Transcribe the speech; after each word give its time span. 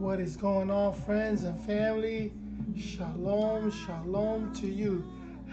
What 0.00 0.18
is 0.18 0.34
going 0.34 0.70
on, 0.70 0.94
friends 0.94 1.44
and 1.44 1.62
family? 1.66 2.32
Shalom, 2.74 3.70
shalom 3.70 4.50
to 4.54 4.66
you. 4.66 5.06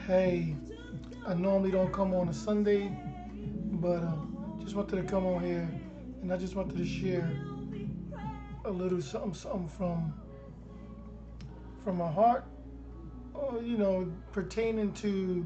Hey, 0.06 0.56
I 1.28 1.34
normally 1.34 1.70
don't 1.70 1.92
come 1.92 2.14
on 2.14 2.30
a 2.30 2.34
Sunday, 2.34 2.98
but 3.74 3.98
um, 3.98 4.58
just 4.64 4.74
wanted 4.74 4.96
to 4.96 5.04
come 5.04 5.26
on 5.26 5.44
here 5.44 5.70
and 6.22 6.32
I 6.32 6.38
just 6.38 6.56
wanted 6.56 6.78
to 6.78 6.86
share 6.86 7.30
a 8.64 8.72
little 8.72 9.02
something, 9.02 9.34
something 9.34 9.68
from 9.68 10.14
from 11.84 11.98
my 11.98 12.10
heart, 12.10 12.46
uh, 13.36 13.60
you 13.60 13.78
know, 13.78 14.10
pertaining 14.32 14.94
to 14.94 15.46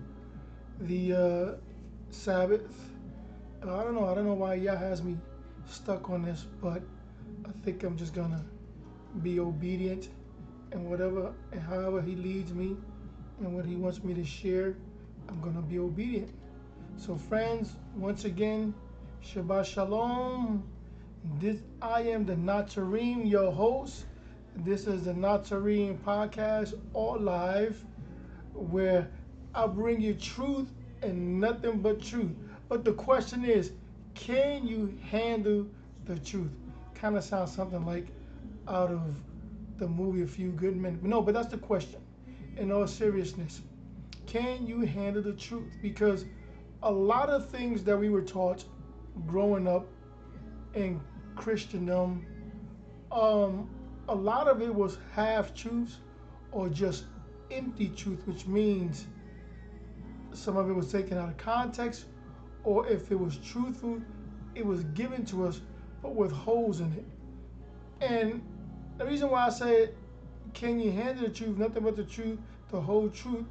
the 0.82 1.14
uh, 1.14 1.56
Sabbath. 2.12 2.70
Uh, 3.66 3.80
I 3.80 3.84
don't 3.84 3.96
know. 3.96 4.08
I 4.08 4.14
don't 4.14 4.26
know 4.26 4.36
why 4.36 4.54
Yah 4.54 4.76
has 4.76 5.02
me 5.02 5.18
stuck 5.68 6.12
on 6.12 6.22
this, 6.22 6.46
but 6.62 6.84
I 7.46 7.52
think 7.64 7.82
I'm 7.82 7.98
just 7.98 8.14
gonna 8.14 8.46
be 9.22 9.40
obedient 9.40 10.10
and 10.72 10.90
whatever 10.90 11.34
and 11.52 11.62
however 11.62 12.02
he 12.02 12.16
leads 12.16 12.54
me 12.54 12.76
and 13.40 13.56
what 13.56 13.66
he 13.66 13.76
wants 13.76 14.04
me 14.04 14.14
to 14.14 14.24
share, 14.24 14.76
I'm 15.28 15.42
gonna 15.42 15.62
be 15.62 15.80
obedient. 15.80 16.32
So 16.98 17.16
friends, 17.16 17.76
once 17.96 18.26
again, 18.26 18.74
Shabbat 19.24 19.66
Shalom. 19.66 20.64
This 21.40 21.58
I 21.82 22.02
am 22.02 22.26
the 22.26 22.36
Nazarim, 22.36 23.30
your 23.30 23.52
host. 23.52 24.06
This 24.58 24.88
is 24.88 25.06
the 25.06 25.14
Nazarim 25.14 25.98
podcast, 26.00 26.74
all 26.94 27.20
live, 27.20 27.84
where 28.54 29.08
I 29.54 29.68
bring 29.68 30.02
you 30.02 30.14
truth 30.16 30.72
and 31.04 31.40
nothing 31.40 31.80
but 31.80 32.02
truth. 32.02 32.32
But 32.70 32.84
the 32.84 32.94
question 32.94 33.46
is, 33.46 33.72
can 34.14 34.66
you 34.68 34.98
handle 35.10 35.68
the 36.06 36.18
truth? 36.20 36.52
Kind 36.96 37.18
of 37.18 37.24
sounds 37.24 37.54
something 37.54 37.86
like 37.86 38.08
out 38.72 38.90
of 38.90 39.02
the 39.78 39.88
movie 39.88 40.22
A 40.22 40.28
Few 40.28 40.52
Good 40.52 40.78
Men. 40.78 41.00
No, 41.04 41.22
but 41.22 41.34
that's 41.34 41.50
the 41.50 41.58
question. 41.58 42.00
In 42.58 42.72
all 42.72 42.88
seriousness, 42.88 43.62
can 44.28 44.66
you 44.66 44.82
handle 44.82 45.22
the 45.22 45.34
truth? 45.34 45.74
Because 45.82 46.26
a 46.84 46.92
lot 46.92 47.30
of 47.30 47.50
things 47.50 47.84
that 47.84 47.98
we 47.98 48.10
were 48.10 48.22
taught 48.22 48.64
growing 49.28 49.68
up 49.68 49.88
in 50.74 51.02
Christendom, 51.36 52.26
um, 53.12 53.70
a 54.08 54.16
lot 54.16 54.48
of 54.48 54.62
it 54.62 54.74
was 54.74 54.98
half 55.14 55.54
truths 55.54 55.98
or 56.52 56.70
just 56.70 57.06
empty 57.52 57.90
truth, 57.90 58.26
which 58.26 58.48
means 58.48 59.06
some 60.34 60.56
of 60.56 60.70
it 60.70 60.74
was 60.74 60.92
taken 60.92 61.18
out 61.18 61.28
of 61.28 61.38
context, 61.38 62.06
or 62.64 62.88
if 62.88 63.12
it 63.12 63.20
was 63.20 63.38
truthful, 63.38 64.02
it 64.56 64.66
was 64.66 64.84
given 64.86 65.26
to 65.26 65.46
us 65.46 65.62
but 66.02 66.16
with 66.16 66.32
holes 66.32 66.80
in 66.80 66.92
it. 66.94 67.06
And 68.02 68.42
the 69.02 69.08
reason 69.08 69.32
why 69.32 69.48
I 69.48 69.50
say, 69.50 69.90
can 70.54 70.80
you 70.80 70.92
handle 70.92 71.24
the 71.24 71.34
truth, 71.34 71.58
nothing 71.58 71.84
but 71.84 71.96
the 71.96 72.04
truth, 72.04 72.38
the 72.70 72.80
whole 72.80 73.10
truth, 73.10 73.46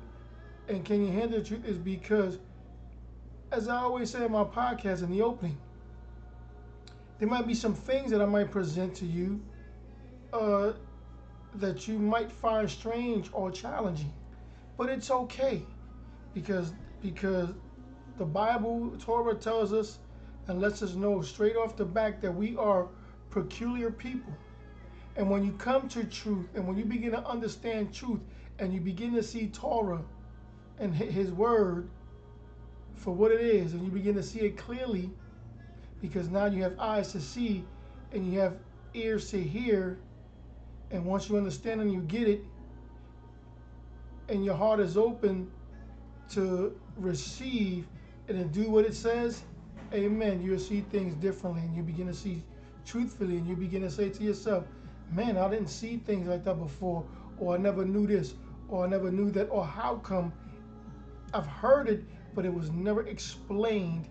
and 0.69 0.85
can 0.85 1.05
you 1.05 1.13
handle 1.13 1.41
the 1.41 1.45
truth 1.45 1.65
is 1.65 1.77
because, 1.77 2.39
as 3.51 3.67
I 3.67 3.79
always 3.79 4.11
say 4.11 4.25
in 4.25 4.31
my 4.31 4.45
podcast 4.45 5.03
in 5.03 5.11
the 5.11 5.23
opening, 5.23 5.59
there 7.19 7.29
might 7.29 7.49
be 7.49 7.55
some 7.55 7.75
things 7.75 8.13
that 8.13 8.23
I 8.23 8.27
might 8.27 8.53
present 8.53 8.95
to 8.97 9.07
you 9.07 9.43
uh, 10.33 10.73
that 11.57 11.89
you 11.89 11.99
might 11.99 12.31
find 12.31 12.71
strange 12.71 13.29
or 13.33 13.51
challenging, 13.51 14.13
but 14.79 14.89
it's 14.89 15.11
okay 15.11 15.63
because 16.33 16.73
because 17.03 17.49
the 18.19 18.25
Bible 18.25 18.93
Torah 19.01 19.35
tells 19.35 19.73
us 19.73 19.99
and 20.47 20.61
lets 20.61 20.81
us 20.81 20.95
know 20.95 21.23
straight 21.23 21.57
off 21.57 21.77
the 21.77 21.85
back 21.85 22.21
that 22.21 22.33
we 22.33 22.57
are 22.57 22.87
peculiar 23.31 23.91
people. 23.91 24.33
And 25.21 25.29
when 25.29 25.45
you 25.45 25.53
come 25.53 25.87
to 25.91 26.05
truth 26.05 26.47
and 26.55 26.67
when 26.67 26.79
you 26.79 26.87
begin 26.87 27.11
to 27.11 27.23
understand 27.29 27.93
truth 27.93 28.21
and 28.59 28.73
you 28.73 28.81
begin 28.81 29.13
to 29.17 29.23
see 29.23 29.49
Torah 29.49 30.03
and 30.79 30.95
his 30.95 31.31
word 31.31 31.91
for 32.95 33.15
what 33.15 33.31
it 33.31 33.43
is 33.43 33.75
and 33.75 33.85
you 33.85 33.91
begin 33.91 34.15
to 34.15 34.23
see 34.23 34.39
it 34.39 34.57
clearly 34.57 35.11
because 36.01 36.31
now 36.31 36.47
you 36.47 36.63
have 36.63 36.73
eyes 36.79 37.13
to 37.13 37.21
see 37.21 37.67
and 38.13 38.33
you 38.33 38.41
have 38.41 38.57
ears 38.95 39.31
to 39.33 39.39
hear 39.39 39.99
and 40.91 41.05
once 41.05 41.29
you 41.29 41.37
understand 41.37 41.83
and 41.83 41.93
you 41.93 42.01
get 42.01 42.27
it 42.27 42.43
and 44.31 44.43
your 44.43 44.55
heart 44.55 44.81
is 44.81 44.97
open 44.97 45.51
to 46.31 46.81
receive 46.97 47.87
and 48.29 48.39
to 48.39 48.63
do 48.63 48.71
what 48.71 48.87
it 48.87 48.95
says, 48.95 49.43
amen, 49.93 50.41
you'll 50.41 50.59
see 50.59 50.81
things 50.81 51.15
differently 51.17 51.61
and 51.61 51.77
you 51.77 51.83
begin 51.83 52.07
to 52.07 52.15
see 52.15 52.43
truthfully 52.87 53.37
and 53.37 53.47
you 53.47 53.55
begin 53.55 53.83
to 53.83 53.91
say 53.91 54.09
to 54.09 54.23
yourself, 54.23 54.65
man, 55.11 55.37
I 55.37 55.49
didn't 55.49 55.69
see 55.69 55.97
things 55.97 56.29
like 56.29 56.45
that 56.45 56.59
before, 56.59 57.05
or 57.39 57.55
I 57.55 57.59
never 57.59 57.85
knew 57.85 58.07
this, 58.07 58.35
or 58.69 58.85
I 58.85 58.89
never 58.89 59.11
knew 59.11 59.31
that, 59.33 59.45
or 59.51 59.65
how 59.65 59.97
come 59.97 60.33
I've 61.33 61.47
heard 61.47 61.89
it, 61.89 62.05
but 62.35 62.45
it 62.45 62.53
was 62.53 62.71
never 62.71 63.07
explained 63.07 64.09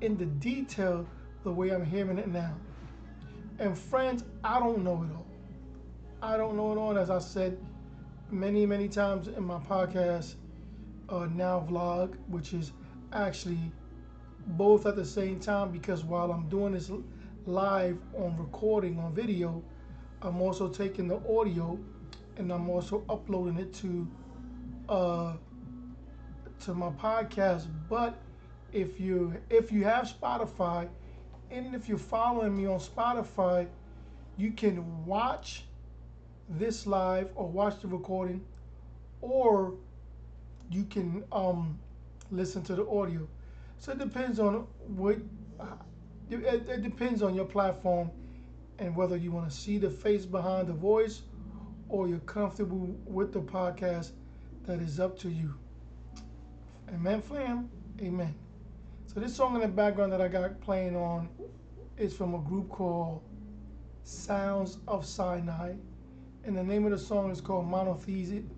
in 0.00 0.16
the 0.16 0.26
detail 0.26 1.06
the 1.42 1.52
way 1.52 1.70
I'm 1.70 1.84
hearing 1.84 2.18
it 2.18 2.28
now. 2.28 2.54
And 3.58 3.78
friends, 3.78 4.24
I 4.42 4.58
don't 4.58 4.82
know 4.82 5.02
it 5.02 5.14
all. 5.14 5.26
I 6.22 6.36
don't 6.36 6.56
know 6.56 6.72
it 6.72 6.78
all. 6.78 6.98
As 6.98 7.10
I 7.10 7.18
said 7.18 7.58
many, 8.30 8.66
many 8.66 8.88
times 8.88 9.28
in 9.28 9.44
my 9.44 9.58
podcast, 9.58 10.34
uh, 11.08 11.26
now 11.34 11.66
vlog, 11.70 12.16
which 12.28 12.52
is 12.52 12.72
actually 13.12 13.58
both 14.46 14.86
at 14.86 14.96
the 14.96 15.04
same 15.04 15.38
time 15.38 15.70
because 15.70 16.04
while 16.04 16.32
I'm 16.32 16.48
doing 16.48 16.72
this 16.72 16.90
live 17.46 17.98
on 18.16 18.36
recording 18.36 18.98
on 18.98 19.14
video, 19.14 19.62
I'm 20.24 20.40
also 20.40 20.68
taking 20.68 21.08
the 21.08 21.20
audio 21.28 21.78
and 22.38 22.50
I'm 22.50 22.70
also 22.70 23.04
uploading 23.08 23.58
it 23.58 23.72
to 23.74 24.08
uh, 24.88 25.32
to 26.64 26.74
my 26.74 26.90
podcast. 26.90 27.66
But 27.88 28.16
if 28.72 28.98
you 28.98 29.34
if 29.50 29.70
you 29.70 29.84
have 29.84 30.08
Spotify, 30.08 30.88
and 31.50 31.74
if 31.74 31.88
you're 31.88 31.98
following 31.98 32.56
me 32.56 32.66
on 32.66 32.80
Spotify, 32.80 33.66
you 34.36 34.50
can 34.52 35.04
watch 35.04 35.64
this 36.48 36.86
live 36.86 37.30
or 37.34 37.48
watch 37.48 37.80
the 37.80 37.88
recording, 37.88 38.44
or 39.20 39.74
you 40.70 40.84
can 40.84 41.22
um, 41.32 41.78
listen 42.30 42.62
to 42.62 42.74
the 42.74 42.88
audio. 42.88 43.28
So 43.78 43.92
it 43.92 43.98
depends 43.98 44.40
on 44.40 44.66
what. 44.86 45.18
It, 46.30 46.42
it 46.42 46.82
depends 46.82 47.22
on 47.22 47.34
your 47.34 47.44
platform 47.44 48.10
and 48.78 48.94
whether 48.96 49.16
you 49.16 49.30
want 49.30 49.48
to 49.48 49.54
see 49.54 49.78
the 49.78 49.90
face 49.90 50.24
behind 50.24 50.68
the 50.68 50.72
voice 50.72 51.22
or 51.88 52.08
you're 52.08 52.18
comfortable 52.20 52.94
with 53.04 53.32
the 53.32 53.40
podcast. 53.40 54.12
That 54.64 54.80
is 54.80 54.98
up 54.98 55.18
to 55.18 55.28
you. 55.28 55.54
Amen, 56.88 57.20
fam. 57.20 57.68
Amen. 58.00 58.34
So 59.06 59.20
this 59.20 59.36
song 59.36 59.54
in 59.54 59.60
the 59.60 59.68
background 59.68 60.10
that 60.12 60.20
I 60.22 60.28
got 60.28 60.60
playing 60.60 60.96
on 60.96 61.28
is 61.98 62.14
from 62.16 62.34
a 62.34 62.38
group 62.38 62.70
called 62.70 63.22
Sounds 64.02 64.78
of 64.88 65.04
Sinai, 65.06 65.74
and 66.44 66.56
the 66.56 66.62
name 66.64 66.84
of 66.84 66.90
the 66.92 66.98
song 66.98 67.30
is 67.30 67.40
called 67.40 67.66
Monotheism. 67.66 68.50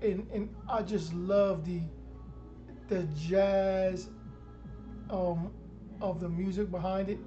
And, 0.00 0.26
and 0.32 0.54
I 0.68 0.82
just 0.82 1.12
love 1.14 1.64
the 1.66 1.80
the 2.88 3.02
jazz 3.14 4.08
um, 5.10 5.50
of 6.00 6.20
the 6.20 6.28
music 6.28 6.70
behind 6.70 7.08
it, 7.08 7.18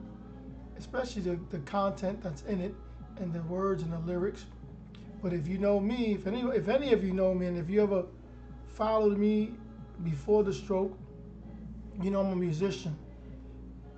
especially 0.77 1.21
the, 1.21 1.39
the 1.49 1.59
content 1.59 2.21
that's 2.21 2.43
in 2.43 2.61
it 2.61 2.73
and 3.17 3.33
the 3.33 3.41
words 3.43 3.83
and 3.83 3.91
the 3.91 3.99
lyrics. 3.99 4.45
But 5.21 5.33
if 5.33 5.47
you 5.47 5.57
know 5.57 5.79
me, 5.79 6.13
if 6.13 6.25
any 6.25 6.41
if 6.41 6.67
any 6.67 6.93
of 6.93 7.03
you 7.03 7.13
know 7.13 7.33
me, 7.33 7.45
and 7.45 7.57
if 7.57 7.69
you 7.69 7.83
ever 7.83 8.05
followed 8.67 9.17
me 9.17 9.53
before 10.03 10.43
the 10.43 10.53
stroke, 10.53 10.97
you 12.01 12.09
know 12.09 12.21
I'm 12.21 12.31
a 12.31 12.35
musician, 12.35 12.97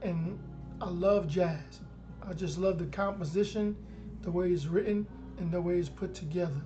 and 0.01 0.37
I 0.81 0.89
love 0.89 1.27
jazz. 1.27 1.79
I 2.27 2.33
just 2.33 2.57
love 2.57 2.77
the 2.77 2.85
composition, 2.85 3.75
the 4.21 4.31
way 4.31 4.51
it's 4.51 4.65
written, 4.65 5.07
and 5.37 5.51
the 5.51 5.61
way 5.61 5.77
it's 5.77 5.89
put 5.89 6.13
together. 6.13 6.61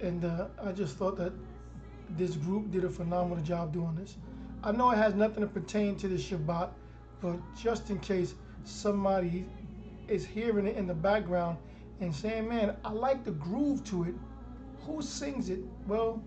And 0.00 0.24
uh, 0.24 0.48
I 0.62 0.72
just 0.72 0.96
thought 0.96 1.16
that 1.16 1.32
this 2.10 2.36
group 2.36 2.70
did 2.70 2.84
a 2.84 2.88
phenomenal 2.88 3.42
job 3.42 3.72
doing 3.72 3.96
this. 3.96 4.16
I 4.62 4.72
know 4.72 4.90
it 4.90 4.96
has 4.96 5.14
nothing 5.14 5.40
to 5.40 5.46
pertain 5.46 5.96
to 5.96 6.08
the 6.08 6.16
Shabbat, 6.16 6.70
but 7.20 7.38
just 7.56 7.90
in 7.90 7.98
case 7.98 8.34
somebody 8.64 9.46
is 10.08 10.24
hearing 10.24 10.66
it 10.66 10.76
in 10.76 10.86
the 10.86 10.94
background 10.94 11.58
and 12.00 12.14
saying, 12.14 12.48
man, 12.48 12.76
I 12.84 12.90
like 12.90 13.24
the 13.24 13.32
groove 13.32 13.84
to 13.84 14.04
it. 14.04 14.14
Who 14.86 15.02
sings 15.02 15.50
it? 15.50 15.60
Well, 15.86 16.22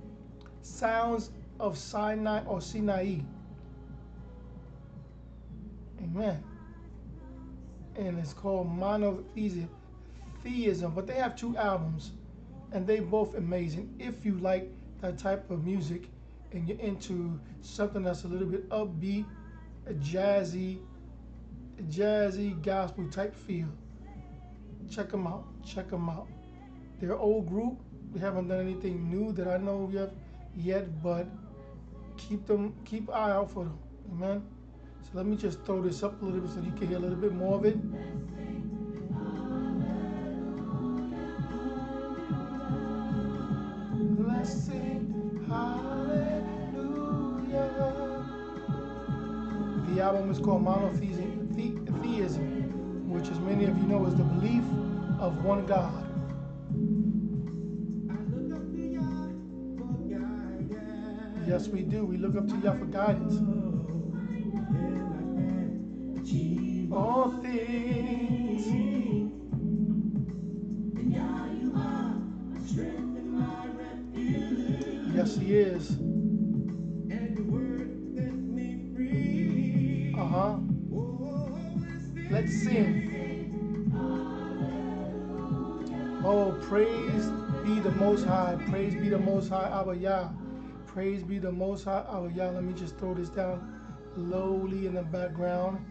Sounds 0.62 1.32
of 1.60 1.78
Sinai 1.78 2.44
or 2.46 2.62
Sinai. 2.62 3.18
Amen. 6.04 6.44
And 7.96 8.20
it's 8.20 8.34
called 8.34 8.70
Monotheism, 8.70 9.70
but 10.44 11.08
they 11.08 11.16
have 11.16 11.36
two 11.36 11.58
albums 11.58 12.12
and 12.72 12.88
they 12.88 13.00
both 13.00 13.36
amazing. 13.36 13.94
If 14.00 14.26
you 14.26 14.38
like 14.40 14.70
that 15.02 15.18
type 15.18 15.50
of 15.52 15.66
music 15.66 16.04
and 16.52 16.68
you're 16.68 16.80
into 16.80 17.40
something 17.62 18.04
that's 18.04 18.24
a 18.24 18.28
little 18.28 18.48
bit 18.48 18.70
upbeat, 18.70 19.26
jazzy, 19.89 20.80
a 21.80 21.81
jazzy 21.83 22.62
gospel 22.62 23.07
type 23.10 23.36
feel, 23.36 23.68
check 24.89 25.10
them 25.10 25.28
out. 25.28 25.45
Check 25.66 25.89
them 25.89 26.10
out. 26.10 26.28
They're 27.00 27.16
old 27.16 27.48
group. 27.48 27.80
We 28.13 28.19
haven't 28.19 28.48
done 28.48 28.60
anything 28.60 29.10
new 29.10 29.31
that 29.33 29.48
I 29.48 29.57
know 29.57 29.83
of 29.83 29.94
yet, 29.94 30.13
yet, 30.56 31.01
but 31.01 31.28
keep 32.18 32.45
them, 32.45 32.75
keep 32.83 33.10
eye 33.10 33.31
out 33.31 33.50
for 33.50 33.63
them. 33.63 33.80
Amen. 34.12 34.44
So 35.04 35.10
let 35.13 35.25
me 35.25 35.38
just 35.38 35.63
throw 35.66 35.81
this 35.81 36.04
up 36.04 36.22
a 36.22 36.25
little 36.25 36.42
bit 36.42 36.51
so 36.51 36.62
you 36.62 36.72
can 36.74 36.88
hear 36.88 36.98
a 36.98 37.00
little 37.00 37.16
bit 37.16 37.33
more 37.33 37.56
of 37.56 37.66
it. 37.66 37.78
Album 50.12 50.30
is 50.30 50.40
called 50.40 50.62
Monotheism, 50.62 51.48
Theism, 52.04 53.10
which, 53.10 53.30
as 53.30 53.40
many 53.40 53.63
of 53.63 53.78
you 53.78 53.84
know, 53.84 54.06
is 54.08 54.16
the 54.16 54.24
belief 54.24 54.63
of 55.22 55.42
one 55.46 55.66
God. 55.66 56.06
Yes, 61.48 61.69
we 61.69 61.84
do. 61.84 62.04
We 62.06 62.18
look 62.18 62.36
up 62.36 62.46
to 62.50 62.58
Yah 62.58 62.74
for 62.74 62.88
guidance. 62.88 63.36
All 66.92 67.31
things. 67.42 68.68
Yes, 75.16 75.38
He 75.38 75.56
is. 75.56 76.11
Most 88.01 88.25
High. 88.25 88.57
Praise 88.68 88.95
be 88.95 89.09
the 89.09 89.19
Most 89.19 89.50
High, 89.50 89.69
Abba 89.80 89.95
Yah. 89.95 90.30
Praise 90.88 91.21
be 91.21 91.38
the 91.38 91.51
Most 91.51 91.86
High, 91.86 92.03
Abba 92.12 92.31
Yah. 92.36 92.50
Let 92.50 92.63
me 92.63 92.74
just 92.74 92.98
throw 92.98 93.13
this 93.13 93.30
down 93.30 93.80
lowly 94.18 94.88
in 94.88 94.95
the 94.95 95.03
background. 95.03 95.86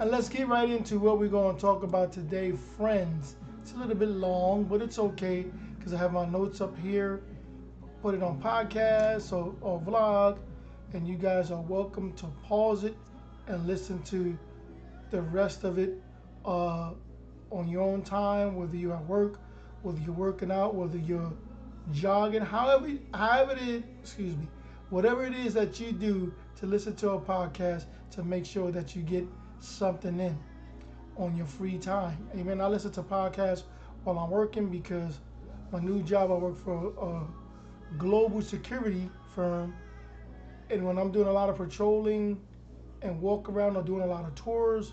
And 0.00 0.10
let's 0.10 0.28
get 0.28 0.48
right 0.48 0.68
into 0.68 0.98
what 0.98 1.20
we're 1.20 1.28
going 1.28 1.54
to 1.54 1.60
talk 1.60 1.84
about 1.84 2.12
today, 2.12 2.50
friends. 2.76 3.36
It's 3.62 3.70
a 3.72 3.76
little 3.76 3.94
bit 3.94 4.08
long, 4.08 4.64
but 4.64 4.82
it's 4.82 4.98
okay 4.98 5.46
because 5.78 5.94
I 5.94 5.98
have 5.98 6.12
my 6.12 6.26
notes 6.26 6.60
up 6.60 6.76
here. 6.80 7.22
Put 8.02 8.16
it 8.16 8.22
on 8.24 8.42
podcast 8.42 9.32
or, 9.32 9.54
or 9.60 9.80
vlog, 9.80 10.38
and 10.92 11.06
you 11.06 11.14
guys 11.14 11.52
are 11.52 11.62
welcome 11.62 12.14
to 12.14 12.26
pause 12.42 12.82
it 12.82 12.96
and 13.46 13.64
listen 13.64 14.02
to 14.02 14.36
the 15.12 15.22
rest 15.22 15.62
of 15.62 15.78
it 15.78 16.02
uh, 16.44 16.90
on 17.52 17.68
your 17.68 17.82
own 17.82 18.02
time, 18.02 18.56
whether 18.56 18.76
you're 18.76 18.96
at 18.96 19.06
work, 19.06 19.38
whether 19.82 20.00
you're 20.00 20.14
working 20.14 20.50
out, 20.50 20.74
whether 20.74 20.98
you're 20.98 21.32
jogging, 21.92 22.42
however, 22.42 22.90
however 23.12 23.52
it 23.52 23.62
is, 23.62 23.82
excuse 24.02 24.36
me, 24.36 24.48
whatever 24.90 25.24
it 25.24 25.34
is 25.34 25.54
that 25.54 25.78
you 25.80 25.92
do 25.92 26.32
to 26.56 26.66
listen 26.66 26.94
to 26.96 27.10
a 27.10 27.20
podcast 27.20 27.84
to 28.12 28.22
make 28.22 28.46
sure 28.46 28.70
that 28.70 28.94
you 28.94 29.02
get 29.02 29.26
something 29.60 30.18
in 30.20 30.38
on 31.16 31.36
your 31.36 31.46
free 31.46 31.78
time. 31.78 32.28
Amen. 32.34 32.60
I 32.60 32.66
listen 32.66 32.92
to 32.92 33.02
podcasts 33.02 33.64
while 34.04 34.18
I'm 34.18 34.30
working 34.30 34.68
because 34.68 35.18
my 35.72 35.80
new 35.80 36.02
job, 36.02 36.30
I 36.30 36.34
work 36.34 36.56
for 36.56 36.92
a 37.00 37.96
global 37.98 38.42
security 38.42 39.10
firm. 39.34 39.74
And 40.70 40.86
when 40.86 40.98
I'm 40.98 41.12
doing 41.12 41.28
a 41.28 41.32
lot 41.32 41.50
of 41.50 41.56
patrolling 41.56 42.40
and 43.02 43.20
walk 43.20 43.48
around 43.48 43.76
or 43.76 43.82
doing 43.82 44.02
a 44.02 44.06
lot 44.06 44.24
of 44.24 44.34
tours, 44.34 44.92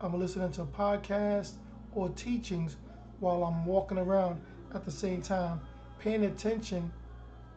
I'm 0.00 0.18
listening 0.18 0.50
to 0.52 0.64
podcasts 0.64 1.52
or 1.92 2.08
teachings 2.10 2.76
while 3.18 3.44
I'm 3.44 3.66
walking 3.66 3.98
around 3.98 4.40
at 4.74 4.84
the 4.84 4.90
same 4.90 5.20
time, 5.20 5.60
paying 6.00 6.24
attention 6.24 6.90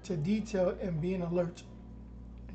to 0.03 0.17
detail 0.17 0.77
and 0.81 1.01
being 1.01 1.21
alert. 1.21 1.63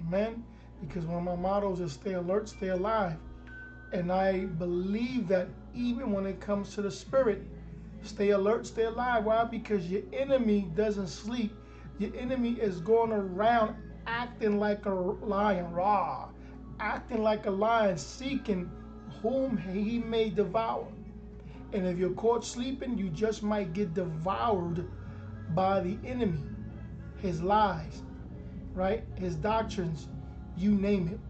Amen. 0.01 0.45
Because 0.81 1.05
one 1.07 1.19
of 1.19 1.25
my 1.25 1.35
mottos 1.37 1.81
is 1.81 1.93
stay 1.93 2.13
alert, 2.13 2.49
stay 2.49 2.69
alive. 2.69 3.17
And 3.93 4.13
I 4.13 4.45
believe 4.45 5.29
that 5.29 5.49
even 5.75 6.13
when 6.13 6.27
it 6.27 6.41
comes 6.41 6.75
to 6.75 6.83
the 6.83 6.91
spirit, 6.91 7.43
stay 8.03 8.31
alert, 8.31 8.67
stay 8.67 8.85
alive. 8.85 9.25
Why? 9.25 9.45
Because 9.45 9.91
your 9.91 10.03
enemy 10.13 10.71
doesn't 10.77 11.09
sleep. 11.09 11.57
Your 11.99 12.15
enemy 12.15 12.53
is 12.53 12.81
going 12.81 13.13
around 13.13 13.75
acting 14.07 14.59
like 14.59 14.87
a 14.87 14.91
lion, 14.91 15.73
raw, 15.73 16.29
acting 16.81 17.23
like 17.23 17.47
a 17.47 17.51
lion, 17.51 17.97
seeking 17.99 18.71
whom 19.23 19.57
he 19.57 19.99
may 19.99 20.31
devour. 20.31 20.87
And 21.73 21.87
if 21.87 21.99
you're 21.99 22.11
caught 22.11 22.45
sleeping, 22.45 22.97
you 22.97 23.09
just 23.11 23.43
might 23.43 23.73
get 23.73 23.95
devoured 23.95 24.87
by 25.55 25.81
the 25.81 25.99
enemy, 26.05 26.43
his 27.21 27.43
lies, 27.43 28.03
right? 28.75 29.05
His 29.17 29.35
doctrines, 29.35 30.09
you 30.57 30.73
name 30.73 31.09
it. 31.09 31.21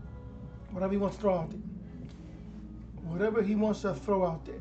Whatever 0.71 0.93
he 0.93 0.99
wants 0.99 1.17
to 1.17 1.23
throw 1.23 1.39
out 1.39 1.51
there. 1.51 1.61
Whatever 3.05 3.43
he 3.43 3.55
wants 3.55 3.83
to 3.83 3.95
throw 3.95 4.27
out 4.27 4.45
there. 4.45 4.61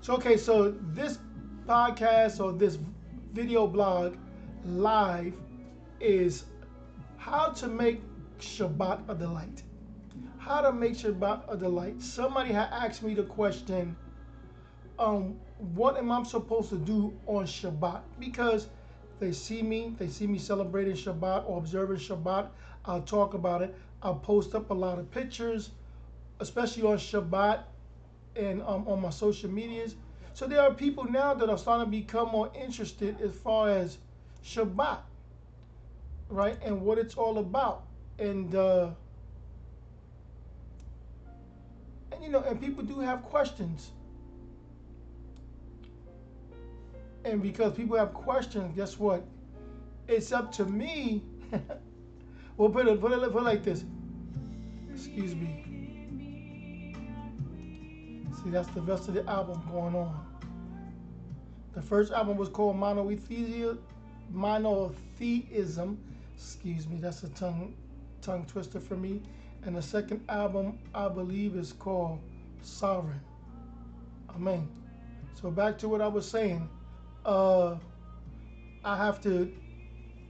So, 0.00 0.14
okay, 0.14 0.36
so 0.36 0.70
this 0.92 1.18
podcast 1.66 2.42
or 2.44 2.52
this 2.52 2.78
video 3.32 3.66
blog 3.66 4.16
live 4.64 5.34
is 6.00 6.44
how 7.16 7.48
to 7.48 7.68
make 7.68 8.00
Shabbat 8.38 9.08
a 9.08 9.14
delight. 9.14 9.62
How 10.38 10.60
to 10.60 10.72
make 10.72 10.94
Shabbat 10.94 11.52
a 11.52 11.56
delight. 11.56 12.00
Somebody 12.02 12.52
had 12.52 12.68
asked 12.70 13.02
me 13.02 13.14
the 13.14 13.24
question, 13.24 13.96
um, 14.98 15.38
what 15.58 15.96
am 15.96 16.10
I 16.10 16.22
supposed 16.24 16.70
to 16.70 16.78
do 16.78 17.12
on 17.26 17.44
Shabbat? 17.44 18.00
Because 18.18 18.68
they 19.20 19.32
see 19.32 19.62
me, 19.62 19.94
they 19.98 20.08
see 20.08 20.26
me 20.26 20.38
celebrating 20.38 20.94
Shabbat 20.94 21.48
or 21.48 21.58
observing 21.58 21.98
Shabbat. 21.98 22.48
I'll 22.84 23.02
talk 23.02 23.34
about 23.34 23.62
it. 23.62 23.74
I'll 24.02 24.14
post 24.14 24.54
up 24.54 24.70
a 24.70 24.74
lot 24.74 24.98
of 24.98 25.10
pictures, 25.10 25.70
especially 26.40 26.84
on 26.84 26.98
Shabbat 26.98 27.62
and 28.36 28.62
um, 28.62 28.86
on 28.86 29.02
my 29.02 29.10
social 29.10 29.50
medias. 29.50 29.96
So 30.34 30.46
there 30.46 30.60
are 30.60 30.72
people 30.72 31.04
now 31.04 31.34
that 31.34 31.50
are 31.50 31.58
starting 31.58 31.86
to 31.86 31.90
become 31.90 32.28
more 32.28 32.50
interested 32.54 33.20
as 33.20 33.34
far 33.34 33.70
as 33.70 33.98
Shabbat, 34.44 34.98
right, 36.28 36.56
and 36.62 36.82
what 36.82 36.98
it's 36.98 37.16
all 37.16 37.38
about, 37.38 37.82
and 38.20 38.54
uh, 38.54 38.90
and 42.12 42.22
you 42.22 42.30
know, 42.30 42.40
and 42.42 42.60
people 42.60 42.84
do 42.84 43.00
have 43.00 43.24
questions. 43.24 43.90
And 47.28 47.42
because 47.42 47.74
people 47.74 47.98
have 47.98 48.14
questions, 48.14 48.74
guess 48.74 48.98
what? 48.98 49.22
It's 50.06 50.32
up 50.32 50.50
to 50.52 50.64
me. 50.64 51.22
we'll 52.56 52.70
put 52.70 52.88
it, 52.88 52.98
put 53.00 53.12
it, 53.12 53.20
put 53.20 53.40
it 53.40 53.44
like 53.44 53.62
this. 53.62 53.84
Excuse 54.90 55.34
me. 55.34 56.94
See, 58.42 58.48
that's 58.50 58.68
the 58.68 58.80
rest 58.80 59.08
of 59.08 59.14
the 59.14 59.28
album 59.28 59.62
going 59.70 59.94
on. 59.94 60.26
The 61.74 61.82
first 61.82 62.12
album 62.12 62.38
was 62.38 62.48
called 62.48 62.76
Monotheism. 62.76 63.78
Monotheism. 64.30 65.98
Excuse 66.34 66.88
me, 66.88 66.96
that's 66.98 67.22
a 67.24 67.28
tongue 67.30 67.74
tongue 68.22 68.46
twister 68.46 68.80
for 68.80 68.96
me. 68.96 69.20
And 69.64 69.76
the 69.76 69.82
second 69.82 70.24
album, 70.30 70.78
I 70.94 71.08
believe, 71.08 71.56
is 71.56 71.74
called 71.74 72.20
Sovereign. 72.62 73.20
Amen. 74.30 74.66
So 75.34 75.50
back 75.50 75.76
to 75.78 75.88
what 75.88 76.00
I 76.00 76.08
was 76.08 76.26
saying. 76.26 76.70
Uh, 77.28 77.76
I 78.82 78.96
have 78.96 79.22
to, 79.24 79.52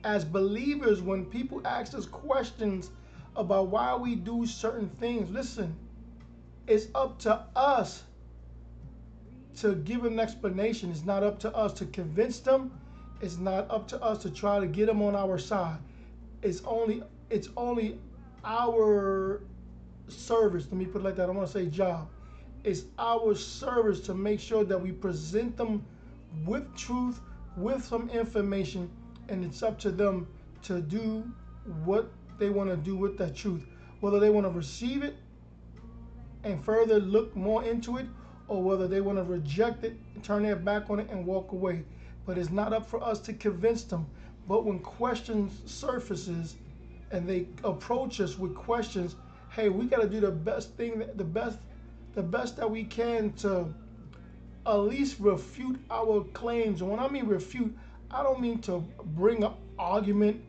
as 0.02 0.24
believers, 0.24 1.00
when 1.00 1.26
people 1.26 1.64
ask 1.64 1.94
us 1.94 2.06
questions 2.06 2.90
about 3.36 3.68
why 3.68 3.94
we 3.94 4.16
do 4.16 4.44
certain 4.46 4.88
things, 4.98 5.30
listen, 5.30 5.76
it's 6.66 6.88
up 6.96 7.20
to 7.20 7.40
us 7.54 8.02
to 9.60 9.76
give 9.76 10.06
an 10.06 10.18
explanation. 10.18 10.90
It's 10.90 11.04
not 11.04 11.22
up 11.22 11.38
to 11.40 11.54
us 11.54 11.72
to 11.74 11.86
convince 11.86 12.40
them. 12.40 12.72
It's 13.20 13.38
not 13.38 13.70
up 13.70 13.86
to 13.88 14.02
us 14.02 14.20
to 14.22 14.30
try 14.30 14.58
to 14.58 14.66
get 14.66 14.86
them 14.86 15.00
on 15.00 15.14
our 15.14 15.38
side. 15.38 15.78
It's 16.42 16.62
only 16.64 17.04
it's 17.30 17.48
only 17.56 18.00
our 18.44 19.40
service. 20.08 20.64
Let 20.64 20.74
me 20.74 20.86
put 20.86 21.02
it 21.02 21.04
like 21.04 21.14
that. 21.16 21.28
I 21.28 21.32
want 21.32 21.46
to 21.46 21.52
say 21.52 21.66
job. 21.66 22.08
It's 22.64 22.86
our 22.98 23.36
service 23.36 24.00
to 24.00 24.14
make 24.14 24.40
sure 24.40 24.64
that 24.64 24.80
we 24.80 24.90
present 24.90 25.56
them 25.56 25.84
with 26.44 26.74
truth, 26.76 27.20
with 27.56 27.84
some 27.84 28.08
information, 28.10 28.90
and 29.28 29.44
it's 29.44 29.62
up 29.62 29.78
to 29.80 29.90
them 29.90 30.26
to 30.62 30.80
do 30.80 31.30
what 31.84 32.10
they 32.38 32.50
want 32.50 32.70
to 32.70 32.76
do 32.76 32.96
with 32.96 33.18
that 33.18 33.34
truth. 33.34 33.64
Whether 34.00 34.20
they 34.20 34.30
want 34.30 34.46
to 34.46 34.50
receive 34.50 35.02
it 35.02 35.16
and 36.44 36.64
further 36.64 37.00
look 37.00 37.34
more 37.34 37.64
into 37.64 37.96
it, 37.96 38.06
or 38.46 38.62
whether 38.62 38.88
they 38.88 39.00
want 39.00 39.18
to 39.18 39.24
reject 39.24 39.84
it, 39.84 39.96
turn 40.22 40.42
their 40.42 40.56
back 40.56 40.88
on 40.88 41.00
it, 41.00 41.08
and 41.10 41.26
walk 41.26 41.52
away. 41.52 41.84
But 42.24 42.38
it's 42.38 42.50
not 42.50 42.72
up 42.72 42.88
for 42.88 43.02
us 43.02 43.20
to 43.20 43.32
convince 43.32 43.82
them. 43.84 44.06
But 44.46 44.64
when 44.64 44.78
questions 44.78 45.60
surfaces 45.70 46.56
and 47.10 47.28
they 47.28 47.46
approach 47.64 48.20
us 48.20 48.38
with 48.38 48.54
questions, 48.54 49.16
hey, 49.50 49.68
we 49.68 49.86
got 49.86 50.00
to 50.00 50.08
do 50.08 50.20
the 50.20 50.30
best 50.30 50.74
thing, 50.76 51.02
the 51.16 51.24
best, 51.24 51.58
the 52.14 52.22
best 52.22 52.56
that 52.56 52.70
we 52.70 52.84
can 52.84 53.32
to 53.34 53.66
at 54.68 54.74
least 54.74 55.18
refute 55.18 55.80
our 55.90 56.22
claims. 56.34 56.82
And 56.82 56.90
when 56.90 57.00
I 57.00 57.08
mean 57.08 57.26
refute, 57.26 57.74
I 58.10 58.22
don't 58.22 58.40
mean 58.40 58.60
to 58.62 58.84
bring 59.04 59.42
up 59.42 59.58
argument 59.78 60.42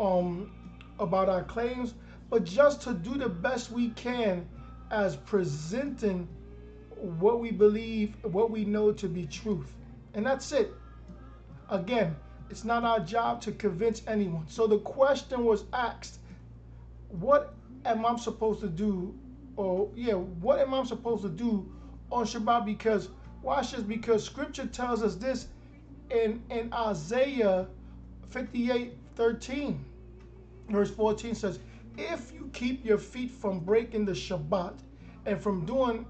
um, 0.00 0.52
about 0.98 1.28
our 1.28 1.44
claims, 1.44 1.94
but 2.28 2.44
just 2.44 2.82
to 2.82 2.94
do 2.94 3.16
the 3.16 3.28
best 3.28 3.70
we 3.70 3.90
can 3.90 4.48
as 4.90 5.16
presenting 5.16 6.28
what 6.96 7.40
we 7.40 7.50
believe, 7.50 8.16
what 8.22 8.50
we 8.50 8.64
know 8.64 8.90
to 8.92 9.08
be 9.08 9.26
truth. 9.26 9.72
And 10.14 10.26
that's 10.26 10.50
it. 10.52 10.72
Again, 11.68 12.16
it's 12.50 12.64
not 12.64 12.84
our 12.84 13.00
job 13.00 13.40
to 13.42 13.52
convince 13.52 14.02
anyone. 14.06 14.48
So 14.48 14.66
the 14.66 14.78
question 14.78 15.44
was 15.44 15.64
asked, 15.72 16.18
what 17.08 17.54
am 17.84 18.04
I 18.06 18.16
supposed 18.16 18.60
to 18.60 18.68
do? 18.68 19.14
Or 19.56 19.90
yeah, 19.94 20.14
what 20.14 20.58
am 20.58 20.74
I 20.74 20.84
supposed 20.84 21.22
to 21.22 21.28
do 21.28 21.70
on 22.10 22.24
Shabbat? 22.24 22.64
Because 22.64 23.08
watch 23.46 23.70
this, 23.70 23.82
because 23.82 24.24
scripture 24.24 24.66
tells 24.66 25.02
us 25.04 25.14
this 25.14 25.46
in, 26.10 26.42
in 26.50 26.72
Isaiah 26.72 27.68
58, 28.30 28.92
13. 29.14 29.84
Verse 30.68 30.90
14 30.90 31.34
says, 31.34 31.60
If 31.96 32.32
you 32.32 32.50
keep 32.52 32.84
your 32.84 32.98
feet 32.98 33.30
from 33.30 33.60
breaking 33.60 34.04
the 34.04 34.12
Shabbat 34.12 34.74
and 35.26 35.40
from 35.40 35.64
doing 35.64 36.04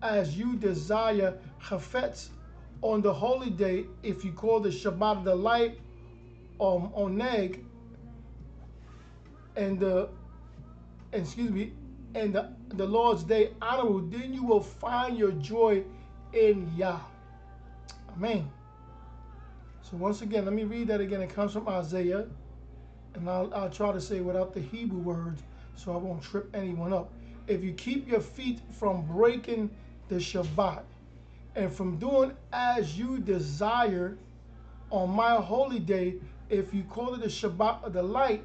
as 0.00 0.38
you 0.38 0.54
desire 0.56 1.36
chafetz 1.60 2.28
on 2.82 3.02
the 3.02 3.12
holy 3.12 3.50
day, 3.50 3.86
if 4.04 4.24
you 4.24 4.30
call 4.32 4.60
the 4.60 4.68
Shabbat 4.68 5.24
the 5.24 5.34
light 5.34 5.80
um, 6.60 6.92
oneg, 6.96 7.64
and 9.56 9.80
the 9.80 10.08
excuse 11.12 11.50
me, 11.50 11.72
and 12.14 12.32
the, 12.32 12.52
the 12.74 12.86
Lord's 12.86 13.24
day 13.24 13.50
honorable, 13.60 14.00
then 14.00 14.32
you 14.32 14.44
will 14.44 14.60
find 14.60 15.18
your 15.18 15.32
joy 15.32 15.82
Yah. 16.36 17.00
Amen. 18.14 18.50
So 19.80 19.96
once 19.96 20.20
again, 20.20 20.44
let 20.44 20.52
me 20.52 20.64
read 20.64 20.88
that 20.88 21.00
again. 21.00 21.22
It 21.22 21.34
comes 21.34 21.54
from 21.54 21.66
Isaiah, 21.66 22.26
and 23.14 23.30
I'll, 23.30 23.52
I'll 23.54 23.70
try 23.70 23.90
to 23.90 24.00
say 24.00 24.20
without 24.20 24.52
the 24.52 24.60
Hebrew 24.60 24.98
words 24.98 25.42
so 25.76 25.92
I 25.92 25.96
won't 25.96 26.22
trip 26.22 26.54
anyone 26.54 26.92
up. 26.92 27.10
If 27.46 27.64
you 27.64 27.72
keep 27.72 28.06
your 28.06 28.20
feet 28.20 28.60
from 28.70 29.06
breaking 29.06 29.70
the 30.08 30.16
Shabbat 30.16 30.82
and 31.54 31.72
from 31.72 31.96
doing 31.96 32.32
as 32.52 32.98
you 32.98 33.18
desire 33.18 34.18
on 34.90 35.08
my 35.08 35.36
holy 35.36 35.78
day, 35.78 36.16
if 36.50 36.74
you 36.74 36.82
call 36.82 37.14
it 37.14 37.22
the 37.22 37.28
Shabbat 37.28 37.82
of 37.82 37.94
the 37.94 38.02
light 38.02 38.44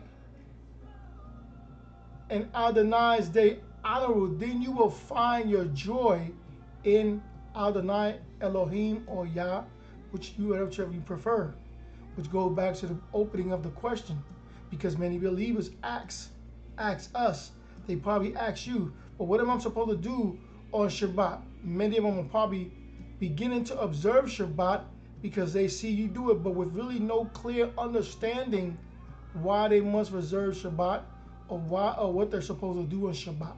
and 2.29 2.47
Adonai's 2.55 3.27
day 3.27 3.59
honorable, 3.83 4.27
then 4.27 4.61
you 4.61 4.71
will 4.71 4.89
find 4.89 5.49
your 5.49 5.65
joy 5.65 6.31
in 6.85 7.21
Adonai 7.55 8.19
Elohim 8.41 9.03
or 9.07 9.25
Yah, 9.25 9.63
which 10.11 10.33
you 10.37 10.49
whichever 10.49 10.91
you 10.91 11.01
prefer, 11.01 11.53
which 12.15 12.31
goes 12.31 12.55
back 12.55 12.75
to 12.75 12.87
the 12.87 12.97
opening 13.13 13.51
of 13.51 13.63
the 13.63 13.69
question, 13.69 14.21
because 14.69 14.97
many 14.97 15.17
believers 15.17 15.71
ask, 15.83 16.31
ask 16.77 17.09
us, 17.15 17.51
they 17.87 17.95
probably 17.95 18.35
ask 18.35 18.67
you, 18.67 18.93
but 19.17 19.25
what 19.25 19.39
am 19.39 19.49
I 19.49 19.59
supposed 19.59 19.89
to 19.89 19.97
do 19.97 20.39
on 20.71 20.87
Shabbat? 20.87 21.41
Many 21.63 21.97
of 21.97 22.03
them 22.03 22.19
are 22.19 22.23
probably 22.23 22.71
beginning 23.19 23.63
to 23.65 23.79
observe 23.79 24.25
Shabbat 24.25 24.83
because 25.21 25.53
they 25.53 25.67
see 25.67 25.89
you 25.91 26.07
do 26.07 26.31
it, 26.31 26.43
but 26.43 26.51
with 26.51 26.73
really 26.73 26.99
no 26.99 27.25
clear 27.25 27.69
understanding 27.77 28.77
why 29.33 29.67
they 29.67 29.81
must 29.81 30.11
reserve 30.11 30.55
Shabbat 30.55 31.03
or 31.47 31.59
why 31.59 31.93
or 31.99 32.11
what 32.11 32.31
they're 32.31 32.41
supposed 32.41 32.79
to 32.79 32.95
do 32.95 33.07
on 33.07 33.13
Shabbat, 33.13 33.55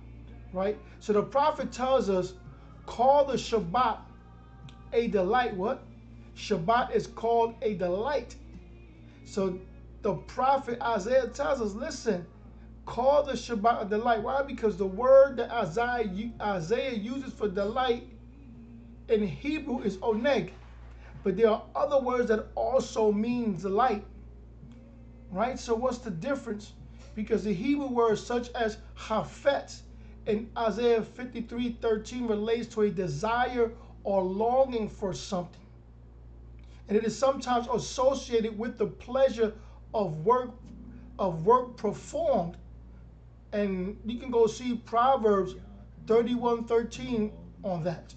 right? 0.51 0.77
So 0.99 1.13
the 1.13 1.23
prophet 1.23 1.71
tells 1.71 2.09
us, 2.09 2.33
call 2.85 3.25
the 3.25 3.33
Shabbat 3.33 3.97
a 4.93 5.07
delight. 5.07 5.55
What? 5.55 5.83
Shabbat 6.35 6.95
is 6.95 7.07
called 7.07 7.55
a 7.61 7.75
delight. 7.75 8.35
So 9.25 9.59
the 10.01 10.15
prophet 10.15 10.81
Isaiah 10.81 11.27
tells 11.27 11.61
us, 11.61 11.73
listen, 11.73 12.25
call 12.85 13.23
the 13.23 13.33
Shabbat 13.33 13.83
a 13.83 13.85
delight. 13.85 14.21
Why? 14.21 14.41
Because 14.41 14.77
the 14.77 14.85
word 14.85 15.37
that 15.37 15.51
Isaiah, 15.51 16.31
Isaiah 16.41 16.93
uses 16.93 17.33
for 17.33 17.47
delight 17.47 18.07
in 19.09 19.25
Hebrew 19.25 19.81
is 19.81 19.97
oneg. 19.97 20.51
But 21.23 21.37
there 21.37 21.49
are 21.49 21.63
other 21.75 21.99
words 21.99 22.27
that 22.27 22.47
also 22.55 23.11
mean 23.11 23.55
delight. 23.55 24.03
Right? 25.31 25.57
So 25.57 25.73
what's 25.73 25.99
the 25.99 26.11
difference? 26.11 26.73
Because 27.15 27.43
the 27.43 27.53
Hebrew 27.53 27.87
word 27.87 28.17
such 28.19 28.51
as 28.51 28.77
hafet 28.97 29.73
in 30.25 30.49
Isaiah 30.57 31.01
53, 31.01 31.77
13 31.81 32.27
relates 32.27 32.67
to 32.75 32.81
a 32.81 32.89
desire 32.89 33.71
or 34.03 34.23
longing 34.23 34.89
for 34.89 35.13
something. 35.13 35.59
And 36.87 36.97
it 36.97 37.03
is 37.03 37.17
sometimes 37.17 37.67
associated 37.73 38.57
with 38.57 38.77
the 38.77 38.87
pleasure 38.87 39.53
of 39.93 40.25
work 40.25 40.51
of 41.19 41.45
work 41.45 41.77
performed. 41.77 42.57
And 43.51 43.97
you 44.05 44.17
can 44.17 44.31
go 44.31 44.47
see 44.47 44.75
Proverbs 44.75 45.55
31, 46.07 46.65
13 46.65 47.31
on 47.63 47.83
that. 47.83 48.13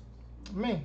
Amen. 0.51 0.85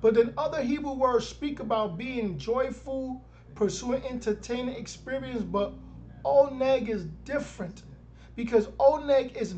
But 0.00 0.14
then 0.14 0.34
other 0.36 0.62
Hebrew 0.62 0.92
words 0.92 1.26
speak 1.26 1.60
about 1.60 1.96
being 1.96 2.38
joyful, 2.38 3.24
pursuing 3.54 4.04
entertaining 4.04 4.74
experience, 4.74 5.42
but 5.42 5.72
oneg 6.24 6.88
is 6.88 7.04
different 7.24 7.82
because 8.36 8.66
oneg 8.78 9.36
is 9.36 9.54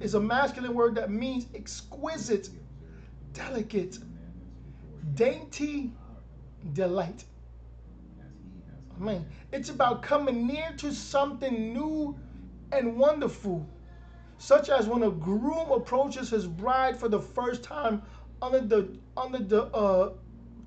is 0.00 0.14
a 0.14 0.20
masculine 0.20 0.74
word 0.74 0.94
that 0.94 1.10
means 1.10 1.46
exquisite, 1.54 2.50
delicate, 3.32 3.98
dainty 5.14 5.92
delight. 6.72 7.24
Amen. 9.00 9.26
It's 9.52 9.68
about 9.68 10.02
coming 10.02 10.46
near 10.46 10.72
to 10.78 10.92
something 10.92 11.72
new 11.72 12.18
and 12.72 12.96
wonderful, 12.96 13.66
such 14.38 14.68
as 14.70 14.86
when 14.86 15.04
a 15.04 15.10
groom 15.10 15.70
approaches 15.70 16.30
his 16.30 16.46
bride 16.46 16.96
for 16.98 17.08
the 17.08 17.20
first 17.20 17.62
time 17.62 18.02
under 18.42 18.60
the 18.60 18.98
under 19.16 19.38
the 19.38 19.64
uh, 19.66 20.12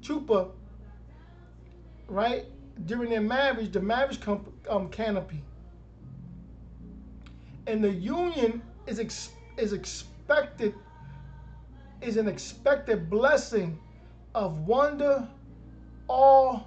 chuppah, 0.02 0.52
right 2.08 2.46
during 2.86 3.10
their 3.10 3.22
marriage, 3.22 3.72
the 3.72 3.82
marriage 3.82 4.20
um, 4.70 4.90
canopy, 4.90 5.44
and 7.72 7.84
the 7.84 7.90
union 7.90 8.62
is 8.88 9.00
ex 9.00 9.32
is 9.58 9.74
expected 9.74 10.74
is 12.02 12.18
an 12.18 12.28
expected 12.28 13.10
blessing 13.10 13.78
of 14.34 14.58
wonder, 14.68 15.28
awe, 16.08 16.60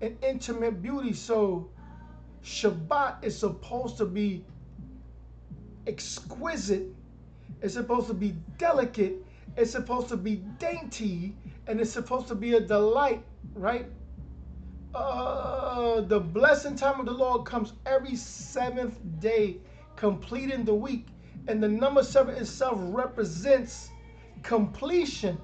and 0.00 0.16
intimate 0.22 0.80
beauty. 0.80 1.12
So 1.12 1.68
Shabbat 2.44 3.24
is 3.24 3.36
supposed 3.36 3.96
to 3.98 4.04
be 4.04 4.44
exquisite. 5.86 6.86
It's 7.62 7.74
supposed 7.74 8.06
to 8.08 8.14
be 8.14 8.36
delicate 8.58 9.26
it's 9.56 9.70
supposed 9.70 10.08
to 10.08 10.16
be 10.16 10.36
dainty 10.58 11.34
and 11.66 11.80
it's 11.80 11.90
supposed 11.90 12.28
to 12.28 12.34
be 12.34 12.54
a 12.54 12.60
delight, 12.60 13.22
right? 13.54 13.86
Uh, 14.94 16.02
the 16.02 16.20
blessing 16.20 16.76
time 16.76 17.00
of 17.00 17.06
the 17.06 17.12
Lord 17.12 17.46
comes 17.46 17.72
every 17.86 18.16
seventh 18.16 18.98
day 19.18 19.56
completing 19.96 20.64
the 20.64 20.74
week. 20.74 21.06
And 21.48 21.62
the 21.62 21.68
number 21.68 22.02
seven 22.02 22.34
itself 22.36 22.76
represents 22.78 23.90
completion 24.42 25.38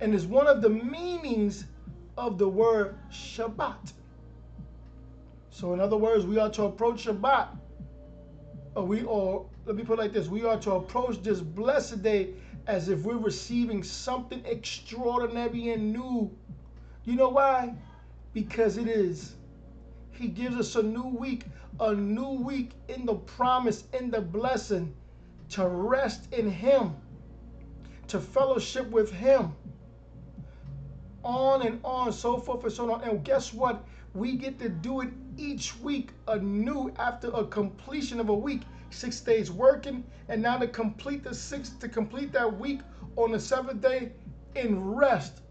and 0.00 0.14
is 0.14 0.26
one 0.26 0.46
of 0.46 0.62
the 0.62 0.68
meanings 0.68 1.66
of 2.18 2.38
the 2.38 2.48
word 2.48 2.96
Shabbat. 3.10 3.92
So, 5.50 5.72
in 5.72 5.80
other 5.80 5.96
words, 5.96 6.26
we 6.26 6.38
are 6.38 6.50
to 6.50 6.64
approach 6.64 7.06
Shabbat, 7.06 7.48
or 8.74 8.84
we 8.84 9.02
or 9.04 9.46
let 9.64 9.76
me 9.76 9.84
put 9.84 9.98
it 9.98 10.02
like 10.02 10.12
this: 10.12 10.28
we 10.28 10.44
are 10.44 10.58
to 10.60 10.72
approach 10.72 11.22
this 11.22 11.40
blessed 11.40 12.02
day 12.02 12.34
as 12.66 12.88
if 12.88 13.02
we're 13.04 13.16
receiving 13.16 13.82
something 13.82 14.42
extraordinary 14.44 15.70
and 15.70 15.92
new. 15.92 16.30
You 17.04 17.14
know 17.14 17.30
why? 17.30 17.74
Because 18.34 18.76
it 18.76 18.88
is. 18.88 19.34
He 20.10 20.28
gives 20.28 20.56
us 20.56 20.76
a 20.76 20.82
new 20.82 21.06
week, 21.06 21.44
a 21.80 21.94
new 21.94 22.30
week 22.30 22.72
in 22.88 23.06
the 23.06 23.14
promise, 23.14 23.84
in 23.98 24.10
the 24.10 24.20
blessing, 24.20 24.94
to 25.50 25.66
rest 25.66 26.32
in 26.32 26.50
Him, 26.50 26.94
to 28.08 28.20
fellowship 28.20 28.90
with 28.90 29.12
Him 29.12 29.54
on 31.26 31.62
and 31.62 31.80
on, 31.84 32.12
so 32.12 32.38
forth 32.38 32.62
and 32.62 32.72
so 32.72 32.92
on. 32.92 33.02
And 33.02 33.24
guess 33.24 33.52
what? 33.52 33.84
We 34.14 34.36
get 34.36 34.58
to 34.60 34.68
do 34.68 35.00
it 35.02 35.10
each 35.36 35.76
week 35.80 36.10
anew 36.28 36.94
after 36.98 37.28
a 37.28 37.44
completion 37.44 38.20
of 38.20 38.28
a 38.28 38.34
week. 38.34 38.62
Six 38.90 39.20
days 39.20 39.50
working, 39.50 40.04
and 40.28 40.40
now 40.40 40.56
to 40.58 40.68
complete 40.68 41.24
the 41.24 41.34
six 41.34 41.70
to 41.70 41.88
complete 41.88 42.32
that 42.32 42.58
week 42.58 42.80
on 43.16 43.32
the 43.32 43.40
seventh 43.40 43.82
day 43.82 44.12
in 44.54 44.94
rest. 44.94 45.42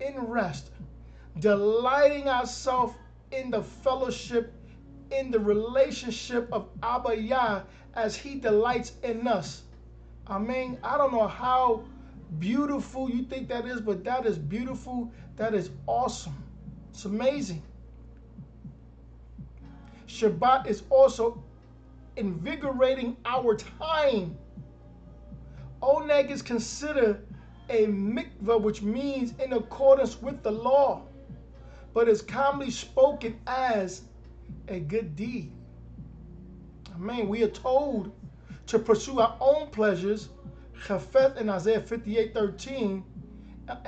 In 0.00 0.18
rest. 0.18 0.70
Delighting 1.38 2.28
ourselves 2.28 2.94
in 3.30 3.50
the 3.50 3.62
fellowship, 3.62 4.54
in 5.10 5.30
the 5.30 5.38
relationship 5.38 6.48
of 6.52 6.68
Abba 6.82 7.16
Yah 7.16 7.62
as 7.94 8.16
he 8.16 8.36
delights 8.36 8.92
in 9.02 9.26
us. 9.26 9.62
I 10.26 10.38
mean, 10.38 10.78
I 10.82 10.98
don't 10.98 11.12
know 11.12 11.28
how 11.28 11.84
beautiful 12.38 13.08
you 13.08 13.22
think 13.22 13.48
that 13.48 13.66
is, 13.66 13.80
but 13.80 14.04
that 14.04 14.26
is 14.26 14.38
beautiful. 14.38 15.10
That 15.36 15.54
is 15.54 15.70
awesome. 15.86 16.34
It's 16.90 17.04
amazing. 17.04 17.62
Shabbat 20.08 20.66
is 20.66 20.82
also 20.90 21.42
invigorating 22.16 23.16
our 23.24 23.56
time. 23.56 24.36
Oneg 25.82 26.30
is 26.30 26.42
considered 26.42 27.26
a 27.68 27.86
mitzvah, 27.86 28.58
which 28.58 28.82
means 28.82 29.34
in 29.42 29.52
accordance 29.52 30.20
with 30.22 30.42
the 30.42 30.50
law, 30.50 31.02
but 31.92 32.08
is 32.08 32.22
commonly 32.22 32.70
spoken 32.70 33.38
as 33.46 34.02
a 34.68 34.80
good 34.80 35.16
deed. 35.16 35.52
I 36.94 36.98
mean, 36.98 37.28
we 37.28 37.42
are 37.42 37.48
told 37.48 38.12
to 38.66 38.78
pursue 38.78 39.20
our 39.20 39.36
own 39.40 39.68
pleasures 39.68 40.28
Chafet 40.84 41.36
in 41.36 41.48
Isaiah 41.48 41.80
58 41.80 42.34
13. 42.34 43.04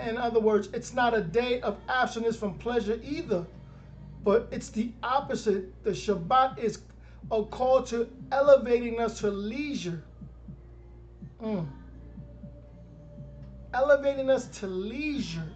In 0.06 0.16
other 0.16 0.40
words, 0.40 0.68
it's 0.72 0.92
not 0.92 1.14
a 1.14 1.20
day 1.20 1.60
of 1.60 1.78
abstinence 1.88 2.36
from 2.36 2.54
pleasure 2.58 2.98
either, 3.02 3.46
but 4.24 4.48
it's 4.50 4.70
the 4.70 4.90
opposite. 5.02 5.84
The 5.84 5.90
Shabbat 5.90 6.58
is 6.58 6.80
a 7.30 7.44
call 7.44 7.82
to 7.84 8.08
elevating 8.32 8.98
us 9.00 9.20
to 9.20 9.30
leisure. 9.30 10.02
Mm. 11.40 11.66
Elevating 13.72 14.30
us 14.30 14.48
to 14.58 14.66
leisure. 14.66 15.48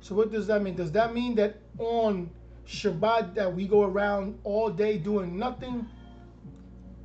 So 0.00 0.14
what 0.14 0.30
does 0.30 0.46
that 0.46 0.62
mean? 0.62 0.76
Does 0.76 0.92
that 0.92 1.12
mean 1.12 1.34
that 1.36 1.56
on 1.78 2.30
Shabbat 2.68 3.34
that 3.34 3.52
we 3.52 3.66
go 3.66 3.84
around 3.84 4.38
all 4.44 4.68
day 4.68 4.98
doing 4.98 5.38
nothing? 5.38 5.88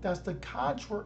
That's 0.02 0.20
the 0.20 0.34
contrary. 0.36 1.06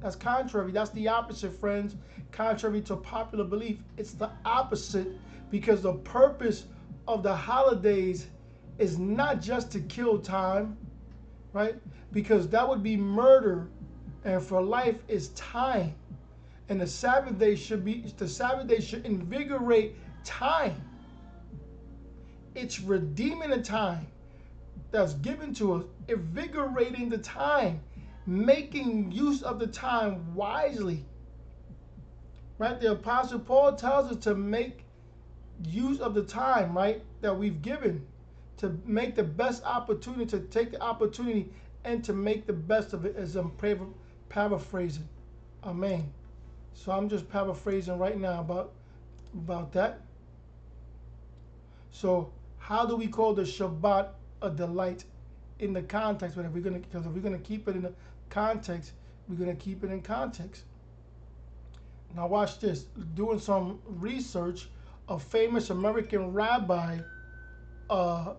That's 0.00 0.16
contrary. 0.16 0.70
That's 0.70 0.90
the 0.90 1.08
opposite, 1.08 1.52
friends. 1.58 1.96
Contrary 2.30 2.82
to 2.82 2.96
popular 2.96 3.44
belief, 3.44 3.78
it's 3.96 4.12
the 4.12 4.30
opposite 4.44 5.08
because 5.50 5.80
the 5.80 5.94
purpose 5.94 6.64
of 7.08 7.22
the 7.22 7.34
holidays 7.34 8.26
is 8.78 8.98
not 8.98 9.40
just 9.40 9.70
to 9.72 9.80
kill 9.80 10.18
time, 10.18 10.76
right? 11.54 11.76
Because 12.12 12.48
that 12.50 12.68
would 12.68 12.82
be 12.82 12.96
murder, 12.96 13.68
and 14.24 14.42
for 14.42 14.60
life 14.60 14.98
is 15.08 15.28
time. 15.30 15.94
And 16.68 16.78
the 16.80 16.86
Sabbath 16.86 17.38
day 17.38 17.54
should 17.54 17.84
be 17.84 18.04
the 18.18 18.28
Sabbath 18.28 18.66
day 18.66 18.80
should 18.80 19.06
invigorate 19.06 19.96
time. 20.24 20.82
It's 22.56 22.80
redeeming 22.80 23.50
the 23.50 23.62
time 23.62 24.06
that's 24.90 25.12
given 25.14 25.52
to 25.54 25.74
us, 25.74 25.84
invigorating 26.08 27.10
the 27.10 27.18
time 27.18 27.80
making 28.26 29.12
use 29.12 29.42
of 29.42 29.58
the 29.58 29.66
time 29.66 30.34
wisely. 30.34 31.04
Right? 32.58 32.80
The 32.80 32.92
Apostle 32.92 33.40
Paul 33.40 33.76
tells 33.76 34.10
us 34.10 34.24
to 34.24 34.34
make 34.34 34.84
use 35.64 36.00
of 36.00 36.14
the 36.14 36.22
time, 36.22 36.76
right, 36.76 37.02
that 37.20 37.36
we've 37.36 37.60
given, 37.62 38.06
to 38.56 38.78
make 38.84 39.14
the 39.14 39.22
best 39.22 39.64
opportunity, 39.64 40.24
to 40.30 40.40
take 40.40 40.72
the 40.72 40.80
opportunity 40.82 41.50
and 41.84 42.02
to 42.04 42.12
make 42.12 42.46
the 42.46 42.52
best 42.52 42.94
of 42.94 43.04
it, 43.04 43.16
as 43.16 43.36
I'm 43.36 43.52
paraphrasing. 44.28 45.08
Amen. 45.62 46.12
So 46.74 46.92
I'm 46.92 47.08
just 47.08 47.30
paraphrasing 47.30 47.98
right 47.98 48.18
now 48.18 48.40
about 48.40 48.72
about 49.34 49.72
that. 49.72 50.00
So 51.90 52.32
how 52.66 52.84
do 52.84 52.96
we 52.96 53.06
call 53.06 53.32
the 53.32 53.42
Shabbat 53.42 54.08
a 54.42 54.50
delight 54.50 55.04
in 55.60 55.72
the 55.72 55.82
context? 55.82 56.34
But 56.34 56.46
if 56.46 56.50
we're 56.50 56.62
gonna, 56.62 56.80
because 56.80 57.06
if 57.06 57.12
we're 57.12 57.20
gonna 57.20 57.38
keep 57.38 57.68
it 57.68 57.76
in 57.76 57.82
the 57.82 57.92
context, 58.28 58.90
we're 59.28 59.46
to 59.46 59.54
keep 59.54 59.84
it 59.84 59.92
in 59.92 60.02
context. 60.02 60.64
Now, 62.16 62.26
watch 62.26 62.58
this. 62.58 62.86
Doing 63.14 63.38
some 63.38 63.78
research, 63.86 64.68
a 65.08 65.16
famous 65.16 65.70
American 65.70 66.32
rabbi, 66.32 66.98
uh, 67.88 68.34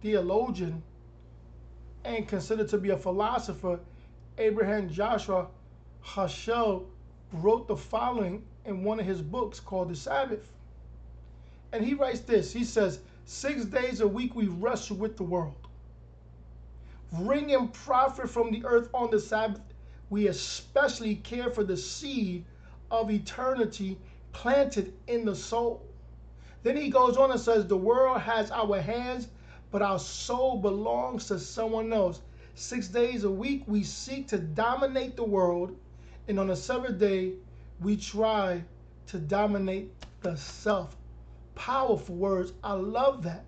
theologian, 0.00 0.84
and 2.04 2.28
considered 2.28 2.68
to 2.68 2.78
be 2.78 2.90
a 2.90 2.96
philosopher, 2.96 3.80
Abraham 4.38 4.88
Joshua 4.88 5.48
Heschel, 6.04 6.84
wrote 7.32 7.66
the 7.66 7.76
following 7.76 8.44
in 8.64 8.84
one 8.84 9.00
of 9.00 9.06
his 9.06 9.20
books 9.20 9.58
called 9.58 9.88
The 9.88 9.96
Sabbath. 9.96 10.52
And 11.72 11.84
he 11.84 11.94
writes 11.94 12.20
this 12.20 12.52
He 12.52 12.64
says, 12.64 13.00
Six 13.24 13.64
days 13.64 14.00
a 14.00 14.08
week 14.08 14.34
we 14.34 14.46
wrestle 14.46 14.96
with 14.96 15.16
the 15.16 15.24
world 15.24 15.56
bringing 17.12 17.68
profit 17.68 18.28
from 18.28 18.50
the 18.50 18.64
earth 18.64 18.88
on 18.92 19.10
the 19.10 19.20
Sabbath, 19.20 19.60
we 20.10 20.28
especially 20.28 21.16
care 21.16 21.50
for 21.50 21.64
the 21.64 21.76
seed 21.76 22.44
of 22.90 23.10
eternity 23.10 23.98
planted 24.32 24.92
in 25.06 25.24
the 25.24 25.34
soul. 25.34 25.82
Then 26.62 26.76
he 26.76 26.90
goes 26.90 27.16
on 27.16 27.30
and 27.30 27.40
says, 27.40 27.66
The 27.66 27.76
world 27.76 28.20
has 28.20 28.50
our 28.50 28.80
hands, 28.80 29.28
but 29.70 29.82
our 29.82 29.98
soul 29.98 30.58
belongs 30.58 31.26
to 31.28 31.38
someone 31.38 31.92
else. 31.92 32.20
Six 32.54 32.88
days 32.88 33.24
a 33.24 33.30
week, 33.30 33.62
we 33.66 33.82
seek 33.82 34.28
to 34.28 34.38
dominate 34.38 35.16
the 35.16 35.24
world, 35.24 35.76
and 36.28 36.38
on 36.40 36.48
the 36.48 36.56
seventh 36.56 36.98
day, 36.98 37.32
we 37.80 37.96
try 37.96 38.62
to 39.08 39.18
dominate 39.18 39.92
the 40.22 40.36
self. 40.36 40.96
Powerful 41.56 42.14
words. 42.14 42.52
I 42.62 42.74
love 42.74 43.24
that. 43.24 43.44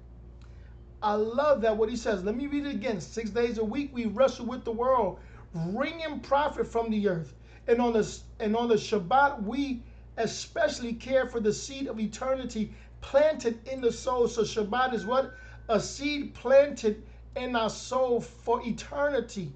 I 1.01 1.13
love 1.13 1.61
that 1.61 1.77
what 1.77 1.89
he 1.89 1.97
says. 1.97 2.25
Let 2.25 2.37
me 2.37 2.49
read 2.49 2.67
it 2.67 2.75
again. 2.75 3.01
Six 3.01 3.31
days 3.31 3.59
a 3.59 3.65
week 3.65 3.91
we 3.93 4.07
wrestle 4.07 4.47
with 4.47 4.65
the 4.65 4.73
world, 4.73 5.21
wringing 5.55 6.19
profit 6.21 6.67
from 6.67 6.91
the 6.91 7.09
earth. 7.09 7.35
And 7.69 7.81
on 7.81 7.93
the 7.93 8.19
and 8.41 8.57
on 8.57 8.69
the 8.69 8.75
Shabbat 8.75 9.43
we 9.45 9.83
especially 10.17 10.95
care 10.95 11.27
for 11.27 11.39
the 11.39 11.53
seed 11.53 11.87
of 11.87 12.01
eternity 12.01 12.73
planted 13.01 13.67
in 13.69 13.81
the 13.81 13.93
soul. 13.93 14.27
So 14.27 14.43
Shabbat 14.43 14.95
is 14.95 15.07
what? 15.07 15.35
A 15.69 15.79
seed 15.79 16.35
planted 16.35 17.03
in 17.37 17.55
our 17.55 17.71
soul 17.71 18.21
for 18.21 18.61
eternity. 18.67 19.53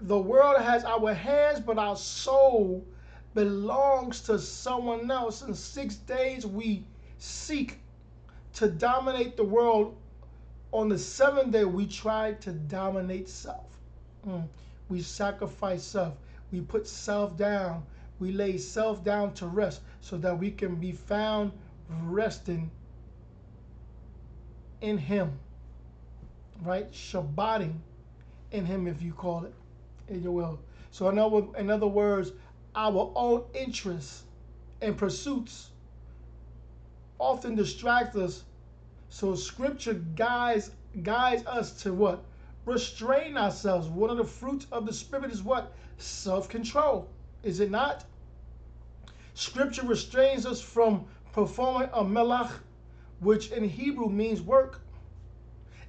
The 0.00 0.18
world 0.18 0.60
has 0.60 0.84
our 0.84 1.12
hands, 1.12 1.58
but 1.60 1.78
our 1.78 1.96
soul 1.96 2.86
belongs 3.38 4.20
to 4.22 4.36
someone 4.36 5.08
else. 5.12 5.42
In 5.42 5.54
six 5.54 5.94
days 5.94 6.44
we 6.44 6.82
seek 7.18 7.78
to 8.54 8.68
dominate 8.68 9.36
the 9.36 9.44
world, 9.44 9.96
on 10.72 10.88
the 10.88 10.98
seventh 10.98 11.52
day, 11.52 11.64
we 11.64 11.86
try 11.86 12.32
to 12.32 12.50
dominate 12.50 13.28
self. 13.28 13.78
Mm. 14.26 14.48
We 14.88 15.02
sacrifice 15.02 15.84
self. 15.84 16.14
We 16.50 16.62
put 16.62 16.88
self 16.88 17.36
down. 17.36 17.86
We 18.18 18.32
lay 18.32 18.58
self 18.58 19.04
down 19.04 19.34
to 19.34 19.46
rest 19.46 19.82
so 20.00 20.16
that 20.18 20.36
we 20.36 20.50
can 20.50 20.74
be 20.74 20.90
found 20.90 21.52
resting 22.02 22.68
in 24.80 24.98
Him. 24.98 25.38
Right? 26.62 26.90
Shabbating 26.90 27.74
in 28.50 28.66
Him, 28.66 28.88
if 28.88 29.00
you 29.00 29.12
call 29.12 29.44
it, 29.44 29.54
in 30.08 30.24
your 30.24 30.32
will. 30.32 30.58
So, 30.90 31.08
in 31.08 31.18
other, 31.20 31.44
in 31.56 31.70
other 31.70 31.86
words, 31.86 32.32
our 32.78 33.12
own 33.16 33.44
interests 33.54 34.22
and 34.80 34.96
pursuits 34.96 35.70
often 37.18 37.56
distract 37.56 38.16
us 38.16 38.44
So 39.08 39.34
scripture 39.34 39.94
guides 39.94 40.70
guides 41.02 41.44
us 41.46 41.82
to 41.82 41.92
what? 41.92 42.24
Restrain 42.66 43.36
ourselves. 43.36 43.88
One 43.88 44.10
of 44.10 44.18
the 44.18 44.24
fruits 44.24 44.66
of 44.70 44.86
the 44.86 44.92
spirit 44.92 45.32
is 45.32 45.42
what? 45.42 45.72
Self-control. 45.96 47.08
Is 47.42 47.60
it 47.60 47.70
not? 47.70 48.04
Scripture 49.34 49.84
restrains 49.86 50.44
us 50.46 50.60
from 50.60 51.06
performing 51.32 51.88
a 51.92 52.04
melach, 52.04 52.52
which 53.20 53.50
in 53.50 53.64
Hebrew 53.64 54.08
means 54.08 54.42
work. 54.42 54.82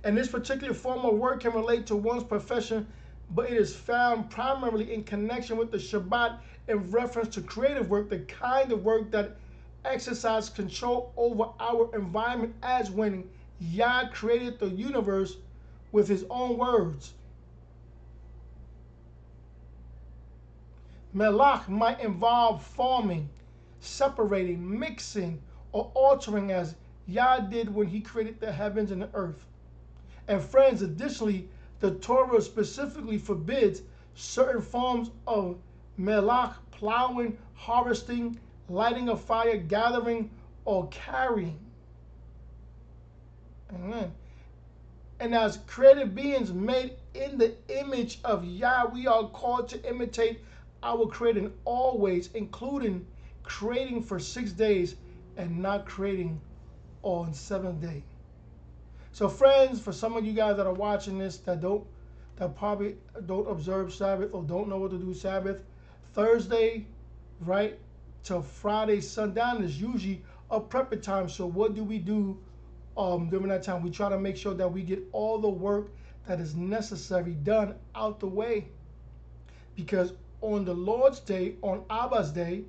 And 0.04 0.18
this 0.18 0.30
particular 0.30 0.74
form 0.74 1.06
of 1.06 1.16
work 1.16 1.42
can 1.42 1.54
relate 1.54 1.86
to 1.88 1.96
one's 1.96 2.24
profession, 2.24 2.88
but 3.32 3.50
it 3.52 3.58
is 3.58 3.76
found 3.76 4.30
primarily 4.30 4.94
in 4.94 5.04
connection 5.04 5.58
with 5.58 5.72
the 5.72 5.78
Shabbat 5.78 6.40
in 6.70 6.90
reference 6.92 7.34
to 7.36 7.42
creative 7.42 7.90
work, 7.90 8.10
the 8.10 8.20
kind 8.20 8.72
of 8.72 8.84
work 8.84 9.12
that 9.12 9.36
exercises 9.84 10.50
control 10.50 11.12
over 11.18 11.50
our 11.60 11.94
environment 11.96 12.54
as 12.62 12.92
when 12.92 13.28
Yah 13.60 14.08
created 14.10 14.60
the 14.60 14.70
universe 14.70 15.38
with 15.92 16.08
his 16.08 16.26
own 16.30 16.58
words. 16.58 17.14
Melach 21.16 21.68
might 21.68 22.00
involve 22.02 22.64
forming, 22.64 23.30
separating, 23.80 24.80
mixing, 24.80 25.42
or 25.72 25.92
altering 25.96 26.52
as 26.52 26.76
Yah 27.08 27.40
did 27.40 27.74
when 27.74 27.88
he 27.88 28.00
created 28.00 28.40
the 28.40 28.52
heavens 28.52 28.92
and 28.92 29.02
the 29.02 29.10
earth. 29.16 29.48
And 30.28 30.42
friends, 30.42 30.84
additionally, 30.84 31.50
the 31.80 31.96
Torah 31.96 32.42
specifically 32.42 33.18
forbids 33.18 33.82
certain 34.14 34.62
forms 34.62 35.10
of 35.26 35.58
melach, 36.00 36.56
plowing, 36.72 37.38
harvesting, 37.54 38.40
lighting 38.70 39.10
a 39.10 39.16
fire, 39.16 39.58
gathering, 39.58 40.30
or 40.66 40.88
carrying. 40.88 41.60
Amen. 43.74 44.12
And 45.20 45.36
as 45.36 45.58
created 45.68 46.16
beings 46.16 46.54
made 46.54 46.94
in 47.14 47.38
the 47.38 47.54
image 47.68 48.20
of 48.24 48.46
Yah, 48.46 48.86
we 48.86 49.06
are 49.06 49.28
called 49.28 49.68
to 49.70 49.90
imitate 49.90 50.40
our 50.82 51.06
Creator 51.08 51.40
in 51.40 51.54
all 51.66 51.98
ways, 51.98 52.30
including 52.34 53.06
creating 53.44 54.02
for 54.02 54.20
six 54.20 54.52
days 54.52 54.96
and 55.36 55.60
not 55.62 55.86
creating 55.86 56.40
on 57.04 57.34
seventh 57.34 57.82
day. 57.82 58.04
So, 59.12 59.28
friends, 59.28 59.82
for 59.82 59.92
some 59.92 60.16
of 60.16 60.26
you 60.26 60.34
guys 60.34 60.58
that 60.58 60.68
are 60.68 60.74
watching 60.74 61.18
this 61.18 61.38
that 61.40 61.60
don't 61.62 61.86
that 62.38 62.56
probably 62.56 62.96
don't 63.26 63.50
observe 63.50 63.94
Sabbath 63.94 64.30
or 64.34 64.44
don't 64.44 64.70
know 64.70 64.78
what 64.78 64.92
to 64.92 64.98
do 64.98 65.14
Sabbath, 65.14 65.58
Thursday, 66.14 66.86
right, 67.42 67.78
to 68.26 68.42
Friday 68.42 69.02
sundown 69.02 69.64
is 69.64 69.80
usually 69.80 70.24
a 70.52 70.60
prepper 70.60 71.02
time. 71.02 71.30
So 71.30 71.46
what 71.46 71.76
do 71.76 71.84
we 71.84 71.98
do 72.00 72.38
um, 72.98 73.30
during 73.30 73.48
that 73.48 73.64
time? 73.64 73.84
We 73.84 73.92
try 73.92 74.10
to 74.10 74.20
make 74.20 74.38
sure 74.38 74.54
that 74.54 74.72
we 74.72 74.82
get 74.82 75.04
all 75.12 75.38
the 75.38 75.50
work 75.50 75.92
that 76.28 76.40
is 76.40 76.56
necessary 76.56 77.34
done 77.34 77.76
out 77.96 78.20
the 78.20 78.28
way. 78.28 78.68
Because 79.76 80.14
on 80.42 80.66
the 80.66 80.74
Lord's 80.74 81.20
day, 81.20 81.56
on 81.62 81.84
Abba's 81.90 82.32
day, 82.32 82.64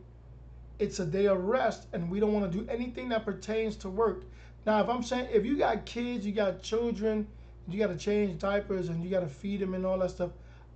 it's 0.79 0.98
a 0.98 1.05
day 1.05 1.26
of 1.26 1.44
rest, 1.44 1.87
and 1.92 2.11
we 2.11 2.20
don't 2.20 2.33
want 2.33 2.50
to 2.50 2.59
do 2.59 2.66
anything 2.70 3.11
that 3.11 3.24
pertains 3.24 3.76
to 3.76 3.90
work. 3.90 4.24
Now, 4.66 4.83
if 4.83 4.88
I'm 4.88 5.03
saying 5.03 5.29
if 5.33 5.44
you 5.44 5.57
got 5.57 5.85
kids, 5.85 6.24
you 6.24 6.33
got 6.33 6.62
children, 6.62 7.26
you 7.68 7.79
got 7.79 7.88
to 7.88 7.96
change 7.96 8.38
diapers 8.38 8.88
and 8.88 9.03
you 9.05 9.11
got 9.11 9.20
to 9.20 9.29
feed 9.29 9.61
them 9.61 9.74
and 9.74 9.85
all 9.87 9.98
that 9.98 10.11
stuff, 10.11 10.31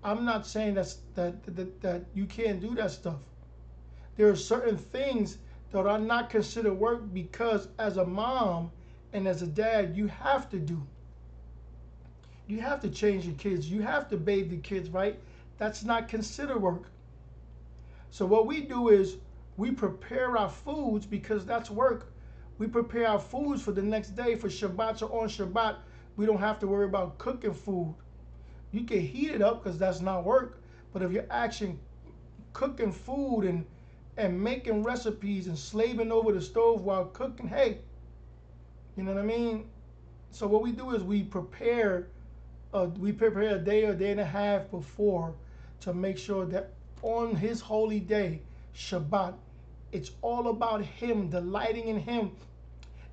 I'm 0.05 0.25
not 0.25 0.47
saying 0.47 0.75
that's 0.75 0.99
that, 1.14 1.43
that 1.57 1.81
that 1.81 2.05
you 2.14 2.27
can't 2.27 2.61
do 2.61 2.75
that 2.77 2.90
stuff. 2.90 3.21
There 4.17 4.29
are 4.29 4.37
certain 4.37 4.77
things 4.77 5.38
that 5.73 5.87
are 5.87 5.99
not 5.99 6.31
considered 6.31 6.75
work 6.75 7.03
because 7.12 7.69
as 7.79 7.97
a 7.97 8.05
mom 8.05 8.71
and 9.12 9.27
as 9.27 9.43
a 9.43 9.47
dad, 9.47 9.97
you 9.97 10.07
have 10.07 10.49
to 10.51 10.59
do. 10.59 10.87
You 12.47 12.61
have 12.61 12.81
to 12.83 12.90
change 12.90 13.25
your 13.25 13.35
kids. 13.37 13.71
You 13.71 13.83
have 13.83 14.09
to 14.11 14.17
bathe 14.17 14.51
the 14.51 14.59
kids, 14.59 14.90
right? 14.90 15.19
That's 15.57 15.83
not 15.83 16.09
considered 16.09 16.61
work. 16.61 16.90
So 18.11 18.27
what 18.27 18.47
we 18.47 18.61
do 18.61 18.90
is 18.90 19.17
we 19.57 19.71
prepare 19.71 20.37
our 20.37 20.51
foods 20.51 21.07
because 21.07 21.47
that's 21.47 21.71
work 21.71 22.14
we 22.59 22.67
prepare 22.69 23.09
our 23.09 23.19
foods 23.19 23.62
for 23.62 23.73
the 23.73 23.83
next 23.83 24.11
day 24.11 24.37
for 24.37 24.49
Shabbat 24.49 25.03
or 25.03 25.23
on 25.23 25.29
Shabbat. 25.29 25.77
We 26.17 26.27
don't 26.27 26.38
have 26.38 26.61
to 26.61 26.67
worry 26.69 26.85
about 26.85 27.19
cooking 27.19 27.53
food. 27.53 27.95
You 28.75 28.83
can 28.83 29.01
heat 29.01 29.31
it 29.31 29.41
up 29.41 29.63
because 29.63 29.79
that's 29.79 30.01
not 30.01 30.25
work. 30.25 30.61
But 30.93 31.03
if 31.03 31.13
you're 31.13 31.27
actually 31.31 31.79
cooking 32.53 32.91
food 32.91 33.43
and 33.43 33.65
and 34.17 34.41
making 34.41 34.83
recipes 34.83 35.47
and 35.47 35.57
slaving 35.59 36.11
over 36.11 36.33
the 36.33 36.41
stove 36.41 36.83
while 36.83 37.07
cooking, 37.07 37.49
hey, 37.49 37.79
you 38.97 39.03
know 39.05 39.13
what 39.13 39.23
I 39.23 39.27
mean? 39.27 39.69
So 40.33 40.47
what 40.47 40.63
we 40.63 40.71
do 40.73 40.91
is 40.95 41.03
we 41.03 41.23
prepare, 41.23 42.09
uh, 42.73 42.87
we 42.99 43.11
prepare 43.13 43.57
a 43.57 43.59
day 43.59 43.85
or 43.85 43.95
day 43.95 44.13
and 44.13 44.21
a 44.21 44.25
half 44.25 44.71
before 44.71 45.35
to 45.81 45.93
make 45.93 46.17
sure 46.17 46.47
that 46.47 46.75
on 47.03 47.35
His 47.35 47.61
holy 47.61 47.99
day, 47.99 48.41
Shabbat, 48.75 49.35
it's 49.91 50.13
all 50.23 50.49
about 50.49 50.83
Him, 50.83 51.29
delighting 51.29 51.89
in 51.89 51.99
Him, 51.99 52.33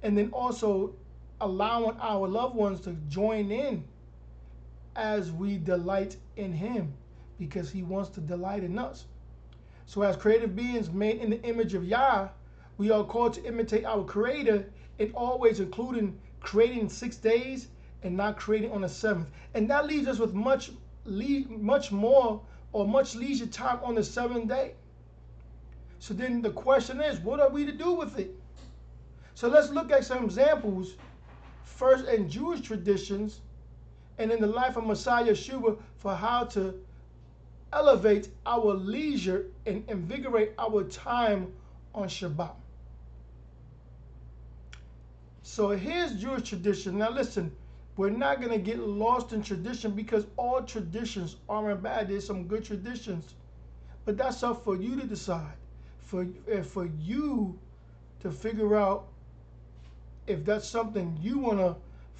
and 0.03 0.15
then 0.15 0.29
also 0.33 0.93
allowing 1.39 1.97
our 1.99 2.27
loved 2.27 2.55
ones 2.55 2.81
to 2.81 2.93
join 3.09 3.51
in 3.51 3.83
as 4.95 5.31
we 5.31 5.57
delight 5.57 6.17
in 6.35 6.51
Him 6.51 6.93
because 7.39 7.69
He 7.71 7.83
wants 7.83 8.09
to 8.11 8.21
delight 8.21 8.63
in 8.63 8.77
us. 8.77 9.05
So, 9.85 10.01
as 10.03 10.15
creative 10.15 10.55
beings 10.55 10.91
made 10.91 11.17
in 11.17 11.29
the 11.31 11.41
image 11.43 11.73
of 11.73 11.83
Yah, 11.83 12.29
we 12.77 12.91
are 12.91 13.03
called 13.03 13.33
to 13.33 13.43
imitate 13.43 13.85
our 13.85 14.03
Creator 14.03 14.65
in 14.99 15.11
all 15.13 15.39
ways, 15.39 15.59
including 15.59 16.19
creating 16.39 16.89
six 16.89 17.17
days 17.17 17.67
and 18.03 18.15
not 18.17 18.37
creating 18.37 18.71
on 18.71 18.81
the 18.81 18.89
seventh. 18.89 19.27
And 19.53 19.69
that 19.69 19.85
leaves 19.85 20.07
us 20.07 20.19
with 20.19 20.33
much, 20.33 20.71
much 21.05 21.91
more 21.91 22.41
or 22.73 22.87
much 22.87 23.15
leisure 23.15 23.47
time 23.47 23.79
on 23.83 23.95
the 23.95 24.03
seventh 24.03 24.47
day. 24.47 24.73
So 25.99 26.13
then 26.13 26.41
the 26.41 26.49
question 26.49 26.99
is, 27.01 27.19
what 27.19 27.39
are 27.39 27.49
we 27.49 27.65
to 27.65 27.71
do 27.71 27.93
with 27.93 28.17
it? 28.17 28.33
So 29.35 29.47
let's 29.47 29.69
look 29.69 29.91
at 29.91 30.05
some 30.05 30.23
examples, 30.25 30.95
first 31.63 32.05
in 32.07 32.29
Jewish 32.29 32.61
traditions 32.61 33.41
and 34.21 34.31
in 34.31 34.39
the 34.39 34.47
life 34.47 34.77
of 34.77 34.85
Messiah 34.85 35.25
Yeshua 35.25 35.77
for 35.97 36.15
how 36.15 36.45
to 36.45 36.79
elevate 37.73 38.29
our 38.45 38.73
leisure 38.73 39.47
and 39.65 39.83
invigorate 39.89 40.53
our 40.59 40.83
time 40.83 41.51
on 41.95 42.07
Shabbat. 42.07 42.53
So 45.43 45.69
here's 45.69 46.13
Jewish 46.13 46.47
tradition. 46.47 46.97
Now 46.97 47.09
listen, 47.09 47.51
we're 47.97 48.09
not 48.09 48.39
going 48.39 48.51
to 48.51 48.57
get 48.57 48.79
lost 48.79 49.33
in 49.33 49.41
tradition 49.41 49.91
because 49.91 50.25
all 50.37 50.61
traditions 50.61 51.37
aren't 51.49 51.81
bad. 51.83 52.07
There's 52.07 52.25
some 52.25 52.47
good 52.47 52.63
traditions. 52.63 53.33
But 54.05 54.17
that's 54.17 54.43
up 54.43 54.63
for 54.63 54.75
you 54.75 54.95
to 54.99 55.05
decide 55.05 55.53
for 55.99 56.27
for 56.63 56.87
you 56.99 57.57
to 58.21 58.31
figure 58.31 58.75
out 58.75 59.07
if 60.27 60.43
that's 60.43 60.67
something 60.67 61.17
you 61.21 61.39
want 61.39 61.59
to 61.59 61.75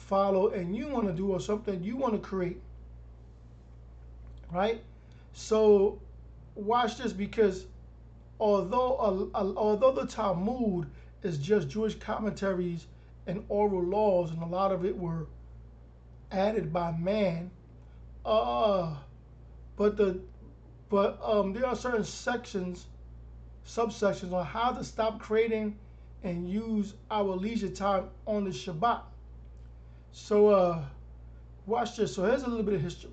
follow 0.07 0.49
and 0.49 0.75
you 0.75 0.87
want 0.87 1.07
to 1.07 1.13
do 1.13 1.31
or 1.31 1.39
something 1.39 1.81
you 1.83 1.95
want 1.95 2.13
to 2.13 2.19
create 2.19 2.59
right 4.51 4.81
so 5.33 5.99
watch 6.55 6.97
this 6.97 7.13
because 7.13 7.65
although 8.39 9.29
although 9.33 9.91
the 9.91 10.05
talmud 10.05 10.89
is 11.23 11.37
just 11.37 11.69
jewish 11.69 11.95
commentaries 11.95 12.87
and 13.27 13.43
oral 13.49 13.83
laws 13.83 14.31
and 14.31 14.41
a 14.41 14.45
lot 14.45 14.71
of 14.71 14.85
it 14.85 14.97
were 14.97 15.27
added 16.31 16.73
by 16.73 16.91
man 16.91 17.49
uh 18.25 18.93
but 19.77 19.95
the 19.97 20.19
but 20.89 21.19
um 21.23 21.53
there 21.53 21.65
are 21.65 21.75
certain 21.75 22.03
sections 22.03 22.87
subsections 23.65 24.33
on 24.33 24.45
how 24.45 24.71
to 24.71 24.83
stop 24.83 25.19
creating 25.19 25.77
and 26.23 26.49
use 26.49 26.93
our 27.09 27.35
leisure 27.35 27.69
time 27.69 28.09
on 28.27 28.43
the 28.43 28.51
Shabbat. 28.51 29.01
So 30.13 30.49
uh, 30.49 30.83
watch 31.65 31.95
this. 31.95 32.15
So 32.15 32.25
here's 32.25 32.43
a 32.43 32.47
little 32.47 32.63
bit 32.65 32.73
of 32.73 32.81
history. 32.81 33.11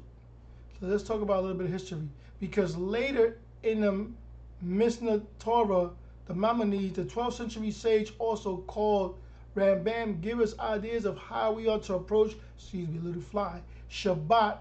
So 0.80 0.86
let's 0.86 1.02
talk 1.02 1.22
about 1.22 1.38
a 1.38 1.42
little 1.42 1.56
bit 1.56 1.66
of 1.66 1.72
history. 1.72 2.08
Because 2.40 2.76
later 2.76 3.38
in 3.62 3.80
the 3.80 4.06
Mishneh 4.64 5.22
Torah, 5.38 5.90
the 6.26 6.34
Maimonides, 6.34 6.96
the 6.96 7.04
12th 7.04 7.34
century 7.34 7.70
sage 7.70 8.12
also 8.18 8.58
called 8.66 9.18
Rambam, 9.56 10.20
give 10.20 10.40
us 10.40 10.58
ideas 10.58 11.04
of 11.04 11.16
how 11.18 11.52
we 11.52 11.68
ought 11.68 11.82
to 11.84 11.94
approach, 11.94 12.34
excuse 12.56 12.88
me, 12.88 12.98
little 12.98 13.22
fly, 13.22 13.60
Shabbat, 13.90 14.58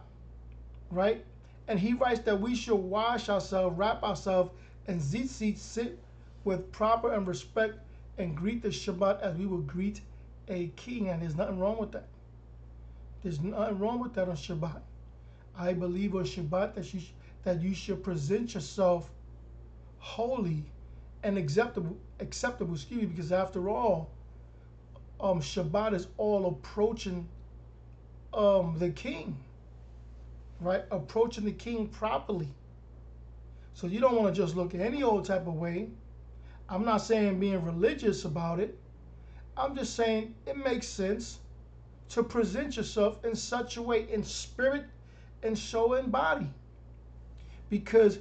right? 0.91 1.23
And 1.67 1.79
he 1.79 1.93
writes 1.93 2.21
that 2.21 2.39
we 2.39 2.55
should 2.55 2.75
wash 2.75 3.29
ourselves, 3.29 3.77
wrap 3.77 4.03
ourselves 4.03 4.51
and 4.87 5.01
zitzit 5.01 5.57
sit 5.57 5.99
with 6.45 6.71
proper 6.71 7.13
and 7.13 7.27
respect 7.27 7.79
and 8.17 8.35
greet 8.35 8.61
the 8.61 8.69
Shabbat 8.69 9.21
as 9.21 9.35
we 9.37 9.45
would 9.45 9.67
greet 9.67 10.01
a 10.47 10.67
king. 10.75 11.09
And 11.09 11.21
there's 11.21 11.35
nothing 11.35 11.59
wrong 11.59 11.77
with 11.77 11.91
that. 11.91 12.07
There's 13.27 13.41
nothing 13.41 13.79
wrong 13.79 13.99
with 13.99 14.13
that 14.13 14.29
on 14.29 14.37
Shabbat. 14.37 14.79
I 15.57 15.73
believe 15.73 16.15
on 16.15 16.23
Shabbat 16.23 16.75
that 16.75 16.93
you, 16.93 17.01
that 17.43 17.61
you 17.61 17.75
should 17.75 18.01
present 18.01 18.53
yourself 18.53 19.09
holy 19.97 20.63
and 21.23 21.37
acceptable, 21.37 21.97
acceptable, 22.21 22.75
excuse 22.75 23.01
me, 23.01 23.07
because 23.07 23.33
after 23.33 23.67
all, 23.67 24.11
um, 25.19 25.41
Shabbat 25.41 25.93
is 25.93 26.07
all 26.15 26.45
approaching 26.45 27.27
um, 28.33 28.77
the 28.79 28.91
king, 28.91 29.35
right? 30.61 30.85
Approaching 30.89 31.43
the 31.43 31.51
king 31.51 31.89
properly. 31.89 32.47
So 33.73 33.87
you 33.87 33.99
don't 33.99 34.15
want 34.15 34.33
to 34.33 34.41
just 34.41 34.55
look 34.55 34.73
any 34.73 35.03
old 35.03 35.25
type 35.25 35.47
of 35.47 35.55
way. 35.55 35.89
I'm 36.69 36.85
not 36.85 36.99
saying 36.99 37.41
being 37.41 37.61
religious 37.65 38.23
about 38.23 38.61
it. 38.61 38.79
I'm 39.57 39.75
just 39.75 39.97
saying 39.97 40.33
it 40.45 40.55
makes 40.55 40.87
sense 40.87 41.39
to 42.09 42.23
present 42.23 42.77
yourself 42.77 43.23
in 43.25 43.35
such 43.35 43.77
a 43.77 43.81
way 43.81 44.09
in 44.09 44.23
spirit 44.23 44.85
and 45.43 45.57
soul 45.57 45.95
and 45.95 46.11
body. 46.11 46.47
Because 47.69 48.19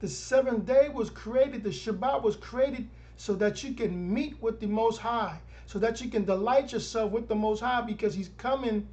the 0.00 0.08
seventh 0.08 0.66
day 0.66 0.88
was 0.88 1.10
created, 1.10 1.62
the 1.62 1.70
Shabbat 1.70 2.22
was 2.22 2.36
created 2.36 2.88
so 3.16 3.34
that 3.34 3.62
you 3.62 3.74
can 3.74 4.12
meet 4.12 4.40
with 4.42 4.60
the 4.60 4.66
Most 4.66 4.98
High, 4.98 5.38
so 5.66 5.78
that 5.78 6.00
you 6.00 6.10
can 6.10 6.24
delight 6.24 6.72
yourself 6.72 7.12
with 7.12 7.28
the 7.28 7.34
Most 7.34 7.60
High 7.60 7.82
because 7.82 8.14
He's 8.14 8.30
coming 8.36 8.86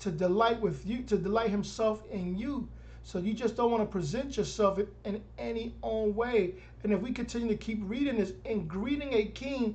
to 0.00 0.10
delight 0.10 0.60
with 0.60 0.86
you, 0.86 1.02
to 1.04 1.16
delight 1.16 1.50
Himself 1.50 2.02
in 2.10 2.36
you. 2.36 2.68
So 3.04 3.18
you 3.18 3.34
just 3.34 3.56
don't 3.56 3.70
want 3.70 3.82
to 3.82 3.90
present 3.90 4.36
yourself 4.36 4.78
in 5.04 5.22
any 5.38 5.74
own 5.82 6.14
way. 6.14 6.54
And 6.84 6.92
if 6.92 7.00
we 7.00 7.12
continue 7.12 7.48
to 7.48 7.56
keep 7.56 7.80
reading 7.82 8.16
this, 8.16 8.32
in 8.44 8.66
greeting 8.66 9.14
a 9.14 9.24
king, 9.24 9.74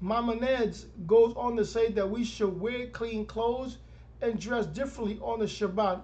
Maimonides 0.00 0.86
goes 1.06 1.34
on 1.36 1.56
to 1.56 1.64
say 1.64 1.90
that 1.92 2.10
we 2.10 2.22
should 2.22 2.60
wear 2.60 2.86
clean 2.88 3.24
clothes 3.24 3.78
and 4.20 4.38
dress 4.38 4.66
differently 4.66 5.18
on 5.22 5.38
the 5.38 5.46
Shabbat, 5.46 6.00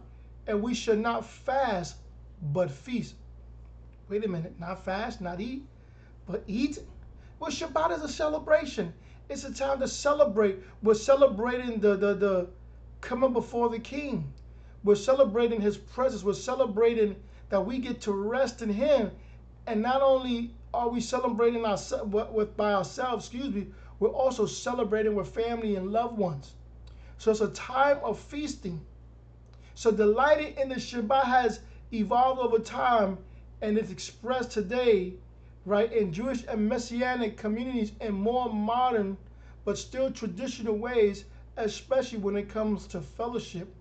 and 0.46 0.62
we 0.62 0.74
should 0.74 0.98
not 0.98 1.26
fast 1.26 1.96
but 2.40 2.70
feast. 2.70 3.14
Wait 4.08 4.24
a 4.24 4.28
minute, 4.28 4.58
not 4.58 4.84
fast, 4.84 5.20
not 5.20 5.40
eat, 5.40 5.66
but 6.26 6.42
eat. 6.46 6.78
Well, 7.38 7.50
Shabbat 7.50 7.96
is 7.96 8.02
a 8.02 8.08
celebration. 8.08 8.92
It's 9.28 9.44
a 9.44 9.52
time 9.52 9.80
to 9.80 9.88
celebrate. 9.88 10.58
We're 10.82 10.94
celebrating 10.94 11.80
the 11.80 11.96
the 11.96 12.14
the 12.14 12.48
coming 13.00 13.32
before 13.32 13.68
the 13.68 13.78
King. 13.78 14.32
We're 14.84 14.94
celebrating 14.94 15.60
His 15.60 15.76
presence. 15.76 16.24
We're 16.24 16.32
celebrating 16.34 17.16
that 17.50 17.60
we 17.60 17.78
get 17.78 18.00
to 18.02 18.12
rest 18.12 18.62
in 18.62 18.70
Him, 18.70 19.10
and 19.66 19.82
not 19.82 20.02
only 20.02 20.54
are 20.74 20.88
we 20.88 21.00
celebrating 21.00 21.64
ourselves 21.66 22.12
with 22.32 22.56
by 22.56 22.72
ourselves, 22.72 23.26
excuse 23.26 23.54
me, 23.54 23.66
we're 24.02 24.08
also 24.08 24.46
celebrating 24.46 25.14
with 25.14 25.28
family 25.28 25.76
and 25.76 25.92
loved 25.92 26.18
ones. 26.18 26.54
So 27.18 27.30
it's 27.30 27.40
a 27.40 27.50
time 27.50 27.98
of 28.02 28.18
feasting. 28.18 28.84
So 29.76 29.92
delighting 29.92 30.56
in 30.56 30.70
the 30.70 30.74
Shabbat 30.74 31.22
has 31.22 31.60
evolved 31.92 32.40
over 32.40 32.58
time 32.58 33.18
and 33.60 33.78
it's 33.78 33.92
expressed 33.92 34.50
today, 34.50 35.14
right, 35.64 35.92
in 35.92 36.12
Jewish 36.12 36.44
and 36.48 36.68
Messianic 36.68 37.36
communities 37.36 37.92
in 38.00 38.12
more 38.12 38.52
modern 38.52 39.16
but 39.64 39.78
still 39.78 40.10
traditional 40.10 40.74
ways, 40.74 41.24
especially 41.56 42.18
when 42.18 42.34
it 42.34 42.48
comes 42.48 42.88
to 42.88 43.00
fellowship 43.00 43.72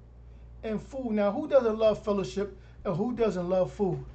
and 0.61 0.79
food. 0.79 1.13
Now, 1.13 1.31
who 1.31 1.47
doesn't 1.47 1.79
love 1.79 2.05
fellowship 2.05 2.55
and 2.85 2.95
who 2.95 3.13
doesn't 3.13 3.49
love 3.49 3.71
food? 3.73 4.05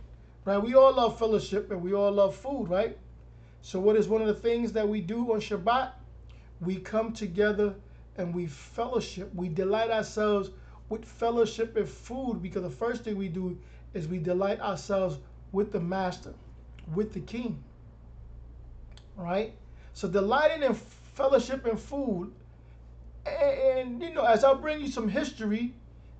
Right? 0.45 0.59
We 0.59 0.77
all 0.77 0.95
love 0.95 1.19
fellowship 1.19 1.73
and 1.73 1.83
we 1.83 1.95
all 1.95 2.13
love 2.13 2.37
food, 2.37 2.69
right? 2.69 2.97
So, 3.67 3.81
what 3.81 3.97
is 3.97 4.07
one 4.07 4.21
of 4.21 4.29
the 4.29 4.35
things 4.35 4.73
that 4.75 4.89
we 4.89 5.01
do 5.01 5.33
on 5.33 5.41
Shabbat? 5.41 5.91
We 6.61 6.77
come 6.77 7.13
together 7.13 7.75
and 8.17 8.33
we 8.33 8.47
fellowship. 8.47 9.35
We 9.35 9.49
delight 9.49 9.91
ourselves 9.91 10.51
with 10.89 11.05
fellowship 11.05 11.77
and 11.77 11.89
food 11.89 12.41
because 12.41 12.63
the 12.63 12.71
first 12.71 13.03
thing 13.03 13.17
we 13.17 13.27
do 13.27 13.59
is 13.93 14.07
we 14.07 14.19
delight 14.19 14.61
ourselves 14.61 15.19
with 15.51 15.73
the 15.73 15.81
Master, 15.81 16.33
with 16.95 17.13
the 17.13 17.19
King. 17.19 17.61
Right? 19.17 19.53
So, 19.95 20.07
delighting 20.07 20.63
in 20.63 20.73
fellowship 20.73 21.67
and 21.67 21.77
food. 21.77 22.33
And, 23.27 24.01
you 24.01 24.15
know, 24.15 24.23
as 24.23 24.45
I 24.45 24.55
bring 24.55 24.81
you 24.81 24.87
some 24.87 25.09
history 25.09 25.75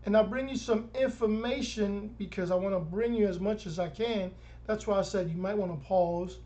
and 0.05 0.17
I 0.17 0.25
bring 0.25 0.49
you 0.49 0.57
some 0.57 0.91
information 1.01 2.13
because 2.19 2.51
I 2.51 2.57
want 2.57 2.75
to 2.75 2.81
bring 2.81 3.15
you 3.15 3.29
as 3.29 3.39
much 3.39 3.67
as 3.67 3.79
I 3.79 3.89
can, 3.89 4.33
that's 4.67 4.89
why 4.89 4.99
I 4.99 5.03
said 5.03 5.31
you 5.31 5.37
might 5.37 5.57
want 5.57 5.71
to 5.81 5.87
pause 5.87 6.39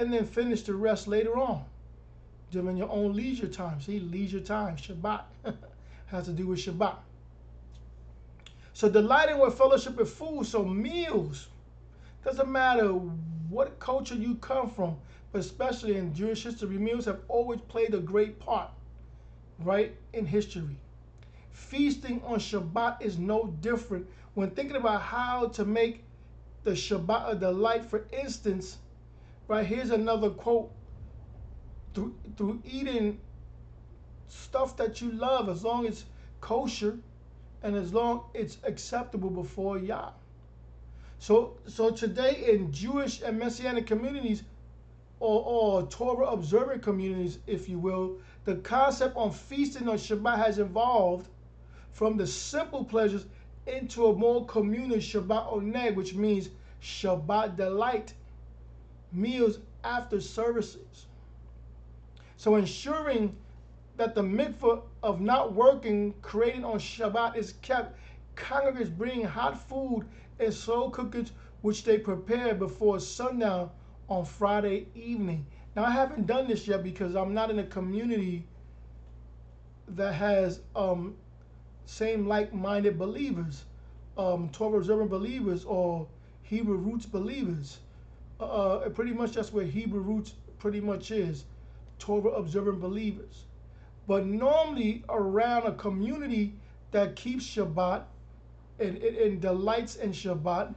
and 0.00 0.12
then 0.12 0.24
finish 0.24 0.62
the 0.62 0.74
rest 0.74 1.06
later 1.06 1.36
on 1.36 1.62
during 2.50 2.76
your 2.76 2.90
own 2.90 3.14
leisure 3.14 3.46
time. 3.46 3.80
See, 3.82 4.00
leisure 4.00 4.40
time, 4.40 4.76
Shabbat, 4.76 5.22
has 6.06 6.24
to 6.24 6.32
do 6.32 6.46
with 6.46 6.58
Shabbat. 6.58 6.96
So 8.72 8.88
delighting 8.88 9.38
with 9.38 9.58
fellowship 9.58 9.98
and 9.98 10.08
food, 10.08 10.46
so 10.46 10.64
meals. 10.64 11.48
Doesn't 12.24 12.50
matter 12.50 12.88
what 12.88 13.78
culture 13.78 14.14
you 14.14 14.36
come 14.36 14.70
from, 14.70 14.96
but 15.32 15.40
especially 15.40 15.96
in 15.96 16.14
Jewish 16.14 16.44
history, 16.44 16.78
meals 16.78 17.04
have 17.04 17.20
always 17.28 17.60
played 17.60 17.92
a 17.92 17.98
great 18.00 18.40
part, 18.40 18.70
right, 19.58 19.94
in 20.14 20.24
history. 20.24 20.78
Feasting 21.52 22.22
on 22.24 22.38
Shabbat 22.38 23.02
is 23.02 23.18
no 23.18 23.54
different. 23.60 24.06
When 24.32 24.50
thinking 24.50 24.76
about 24.76 25.02
how 25.02 25.48
to 25.48 25.64
make 25.66 26.04
the 26.64 26.70
Shabbat 26.70 27.32
a 27.32 27.34
delight, 27.34 27.84
for 27.84 28.06
instance, 28.12 28.78
Right 29.50 29.66
here's 29.66 29.90
another 29.90 30.30
quote. 30.30 30.70
Through 31.92 32.14
through 32.36 32.62
eating 32.64 33.18
stuff 34.28 34.76
that 34.76 35.00
you 35.00 35.10
love, 35.10 35.48
as 35.48 35.64
long 35.64 35.88
as 35.88 36.04
kosher, 36.40 37.00
and 37.64 37.74
as 37.74 37.92
long 37.92 38.26
it's 38.32 38.58
acceptable 38.62 39.28
before 39.28 39.76
Yah. 39.76 40.10
So 41.18 41.56
so 41.66 41.90
today 41.90 42.52
in 42.52 42.70
Jewish 42.70 43.22
and 43.22 43.40
Messianic 43.40 43.88
communities, 43.88 44.44
or, 45.18 45.42
or 45.44 45.82
Torah 45.88 46.26
observant 46.26 46.84
communities, 46.84 47.40
if 47.48 47.68
you 47.68 47.80
will, 47.80 48.18
the 48.44 48.54
concept 48.54 49.16
on 49.16 49.32
feasting 49.32 49.88
on 49.88 49.96
Shabbat 49.96 50.36
has 50.36 50.60
evolved 50.60 51.28
from 51.90 52.16
the 52.16 52.26
simple 52.28 52.84
pleasures 52.84 53.26
into 53.66 54.06
a 54.06 54.14
more 54.14 54.46
communal 54.46 54.98
Shabbat 54.98 55.52
oneg, 55.52 55.96
which 55.96 56.14
means 56.14 56.50
Shabbat 56.80 57.56
delight 57.56 58.14
meals 59.12 59.58
after 59.84 60.20
services. 60.20 61.06
So 62.36 62.56
ensuring 62.56 63.36
that 63.96 64.14
the 64.14 64.22
mitzvah 64.22 64.80
of 65.02 65.20
not 65.20 65.52
working 65.52 66.14
created 66.22 66.64
on 66.64 66.78
Shabbat 66.78 67.36
is 67.36 67.54
kept, 67.60 67.98
congregants 68.34 68.96
bring 68.96 69.24
hot 69.24 69.58
food 69.68 70.06
and 70.38 70.52
slow 70.52 70.88
cookers 70.88 71.32
which 71.60 71.84
they 71.84 71.98
prepare 71.98 72.54
before 72.54 72.98
sundown 72.98 73.70
on 74.08 74.24
Friday 74.24 74.86
evening. 74.94 75.44
Now 75.76 75.84
I 75.84 75.90
haven't 75.90 76.26
done 76.26 76.48
this 76.48 76.66
yet 76.66 76.82
because 76.82 77.14
I'm 77.14 77.34
not 77.34 77.50
in 77.50 77.58
a 77.58 77.64
community 77.64 78.46
that 79.88 80.14
has 80.14 80.60
um, 80.74 81.14
same 81.84 82.26
like-minded 82.26 82.98
believers, 82.98 83.64
um, 84.16 84.48
Torah 84.50 84.78
observant 84.78 85.10
believers 85.10 85.64
or 85.64 86.06
Hebrew 86.42 86.76
roots 86.76 87.06
believers 87.06 87.80
uh, 88.44 88.88
pretty 88.90 89.12
much 89.12 89.32
that's 89.32 89.52
where 89.52 89.64
Hebrew 89.64 90.00
roots 90.00 90.34
pretty 90.58 90.80
much 90.80 91.10
is, 91.10 91.44
Torah 91.98 92.30
observant 92.30 92.80
believers. 92.80 93.44
But 94.06 94.26
normally 94.26 95.04
around 95.08 95.66
a 95.66 95.72
community 95.72 96.54
that 96.90 97.16
keeps 97.16 97.44
Shabbat 97.46 98.02
and, 98.78 98.96
and, 98.96 99.16
and 99.16 99.40
delights 99.40 99.96
in 99.96 100.12
Shabbat, 100.12 100.74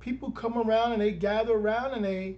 people 0.00 0.30
come 0.30 0.56
around 0.56 0.92
and 0.92 1.02
they 1.02 1.12
gather 1.12 1.54
around 1.54 1.92
and 1.92 2.04
they 2.04 2.36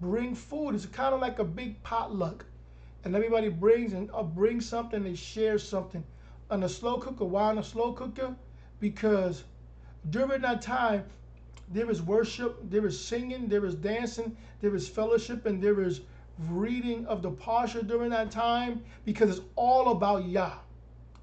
bring 0.00 0.34
food. 0.34 0.74
It's 0.74 0.86
kind 0.86 1.14
of 1.14 1.20
like 1.20 1.38
a 1.38 1.44
big 1.44 1.82
potluck. 1.82 2.44
And 3.04 3.16
everybody 3.16 3.48
brings 3.48 3.94
and 3.94 4.10
uh, 4.12 4.22
brings 4.22 4.68
something, 4.68 5.02
they 5.02 5.14
share 5.14 5.58
something. 5.58 6.04
On 6.50 6.62
a 6.64 6.68
slow 6.68 6.98
cooker, 6.98 7.24
why 7.24 7.44
on 7.44 7.58
a 7.58 7.62
slow 7.64 7.92
cooker? 7.92 8.34
Because 8.80 9.44
during 10.10 10.42
that 10.42 10.60
time, 10.60 11.04
there 11.70 11.90
is 11.90 12.02
worship, 12.02 12.58
there 12.68 12.84
is 12.86 12.98
singing, 12.98 13.48
there 13.48 13.64
is 13.64 13.74
dancing, 13.76 14.36
there 14.60 14.74
is 14.74 14.88
fellowship, 14.88 15.46
and 15.46 15.62
there 15.62 15.80
is 15.80 16.00
reading 16.48 17.06
of 17.06 17.22
the 17.22 17.30
Parsha 17.30 17.86
during 17.86 18.10
that 18.10 18.30
time 18.30 18.82
because 19.04 19.30
it's 19.30 19.46
all 19.56 19.92
about 19.92 20.26
Yah. 20.26 20.54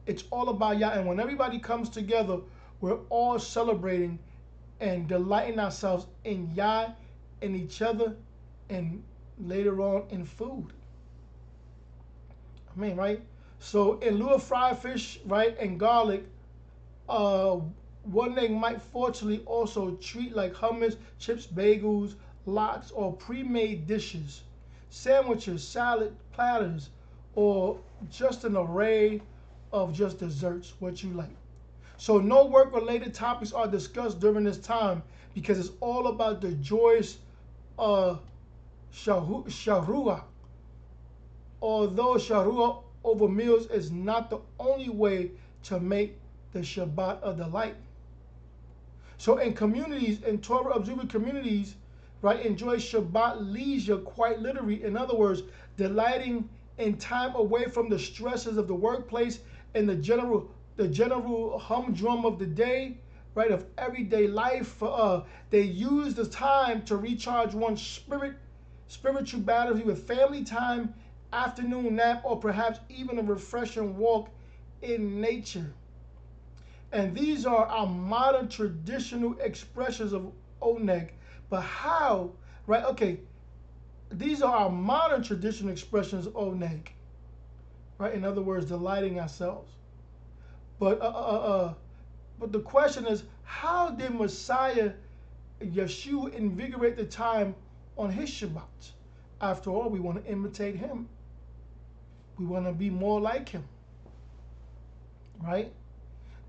It's 0.05 0.23
all 0.31 0.49
about 0.49 0.77
Yah. 0.77 0.91
And 0.91 1.05
when 1.05 1.19
everybody 1.19 1.59
comes 1.59 1.89
together, 1.89 2.39
we're 2.79 2.99
all 3.09 3.37
celebrating 3.39 4.19
and 4.79 5.07
delighting 5.07 5.59
ourselves 5.59 6.05
in 6.23 6.51
Yah, 6.55 6.91
in 7.41 7.55
each 7.55 7.81
other, 7.81 8.15
and 8.69 9.03
later 9.39 9.81
on 9.81 10.03
in 10.09 10.25
food. 10.25 10.67
I 12.75 12.79
mean, 12.79 12.95
right? 12.95 13.21
So 13.59 13.97
in 13.99 14.15
lieu 14.15 14.29
of 14.29 14.43
fried 14.43 14.77
fish, 14.77 15.19
right, 15.25 15.57
and 15.59 15.79
garlic, 15.79 16.23
uh, 17.09 17.57
one 18.11 18.35
they 18.35 18.47
might 18.47 18.81
fortunately 18.81 19.43
also 19.45 19.91
treat 19.95 20.35
like 20.35 20.53
hummus, 20.53 20.95
chips, 21.19 21.45
bagels, 21.45 22.15
lox, 22.45 22.91
or 22.91 23.13
pre-made 23.13 23.85
dishes, 23.87 24.43
sandwiches, 24.89 25.67
salad 25.67 26.15
platters, 26.31 26.89
or 27.35 27.77
just 28.09 28.43
an 28.45 28.55
array 28.55 29.21
of 29.73 29.93
just 29.93 30.19
desserts, 30.19 30.73
what 30.79 31.03
you 31.03 31.11
like. 31.11 31.35
So 31.97 32.19
no 32.19 32.45
work-related 32.45 33.13
topics 33.13 33.51
are 33.51 33.67
discussed 33.67 34.19
during 34.19 34.43
this 34.43 34.57
time 34.59 35.03
because 35.33 35.59
it's 35.59 35.71
all 35.81 36.07
about 36.07 36.41
the 36.41 36.51
joyous 36.53 37.17
uh, 37.77 38.15
sharua, 38.93 40.21
although 41.61 42.15
Sharuah 42.15 42.83
over 43.03 43.27
meals 43.27 43.67
is 43.67 43.91
not 43.91 44.29
the 44.29 44.39
only 44.59 44.89
way 44.89 45.31
to 45.63 45.79
make 45.79 46.17
the 46.53 46.59
Shabbat 46.59 47.19
a 47.23 47.33
delight. 47.33 47.75
So 49.17 49.37
in 49.37 49.53
communities, 49.53 50.21
in 50.23 50.39
Torah 50.41 50.75
observant 50.75 51.09
communities, 51.09 51.75
right, 52.21 52.45
enjoy 52.45 52.77
Shabbat 52.77 53.51
leisure 53.51 53.97
quite 53.97 54.39
literally. 54.39 54.83
In 54.83 54.95
other 54.95 55.15
words, 55.15 55.43
delighting 55.75 56.49
in 56.77 56.97
time 56.97 57.35
away 57.35 57.65
from 57.65 57.89
the 57.89 57.97
stresses 57.97 58.57
of 58.57 58.67
the 58.67 58.75
workplace 58.75 59.39
and 59.73 59.89
the 59.89 59.95
general 59.95 60.49
the 60.75 60.87
general 60.87 61.57
humdrum 61.57 62.23
of 62.23 62.37
the 62.37 62.45
day, 62.45 62.97
right, 63.33 63.49
of 63.49 63.65
everyday 63.79 64.27
life. 64.27 64.81
Uh, 64.83 65.21
they 65.49 65.63
use 65.63 66.13
the 66.13 66.25
time 66.25 66.83
to 66.83 66.95
recharge 66.95 67.55
one's 67.55 67.81
spirit, 67.81 68.35
spiritual 68.87 69.39
battery 69.39 69.81
with 69.81 70.07
family 70.07 70.43
time, 70.43 70.93
afternoon 71.33 71.95
nap, 71.95 72.21
or 72.23 72.39
perhaps 72.39 72.79
even 72.89 73.17
a 73.17 73.23
refreshing 73.23 73.97
walk 73.97 74.29
in 74.83 75.19
nature. 75.19 75.73
And 76.91 77.15
these 77.15 77.45
are 77.45 77.65
our 77.65 77.87
modern 77.87 78.47
traditional 78.47 79.37
expressions 79.39 80.13
of 80.13 80.31
oneg. 80.61 81.09
But 81.49 81.61
how, 81.61 82.31
right? 82.65 82.83
Okay, 82.85 83.19
these 84.11 84.41
are 84.41 84.55
our 84.55 84.69
modern 84.69 85.23
traditional 85.23 85.71
expressions 85.71 86.27
of 86.27 86.33
oneg, 86.33 86.87
right? 87.97 88.13
In 88.13 88.23
other 88.23 88.41
words, 88.41 88.65
delighting 88.67 89.19
ourselves. 89.19 89.71
But 90.79 91.01
uh, 91.01 91.05
uh, 91.05 91.09
uh, 91.09 91.55
uh, 91.55 91.73
but 92.39 92.51
the 92.51 92.59
question 92.59 93.05
is, 93.07 93.23
how 93.43 93.89
did 93.89 94.13
Messiah 94.13 94.93
Yeshua 95.61 96.33
invigorate 96.33 96.95
the 96.95 97.05
time 97.05 97.55
on 97.97 98.11
his 98.11 98.29
Shabbat? 98.29 98.91
After 99.41 99.71
all, 99.71 99.89
we 99.89 99.99
want 99.99 100.23
to 100.23 100.31
imitate 100.31 100.75
him. 100.75 101.09
We 102.37 102.45
want 102.45 102.65
to 102.65 102.71
be 102.71 102.89
more 102.89 103.19
like 103.19 103.49
him. 103.49 103.63
Right? 105.43 105.71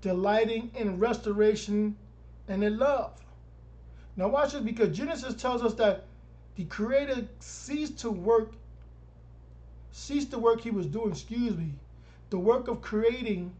Delighting 0.01 0.71
in 0.75 0.99
restoration 0.99 1.95
and 2.47 2.63
in 2.63 2.77
love. 2.77 3.13
Now 4.15 4.27
watch 4.27 4.53
this 4.53 4.61
because 4.61 4.95
Genesis 4.95 5.33
tells 5.35 5.63
us 5.63 5.73
that 5.75 6.05
the 6.55 6.65
creator 6.65 7.27
ceased 7.39 7.99
to 7.99 8.11
work 8.11 8.51
ceased 9.91 10.31
the 10.31 10.39
work 10.39 10.61
he 10.61 10.71
was 10.71 10.85
doing, 10.85 11.11
excuse 11.11 11.55
me, 11.55 11.73
the 12.29 12.37
work 12.37 12.67
of 12.67 12.81
creating 12.81 13.53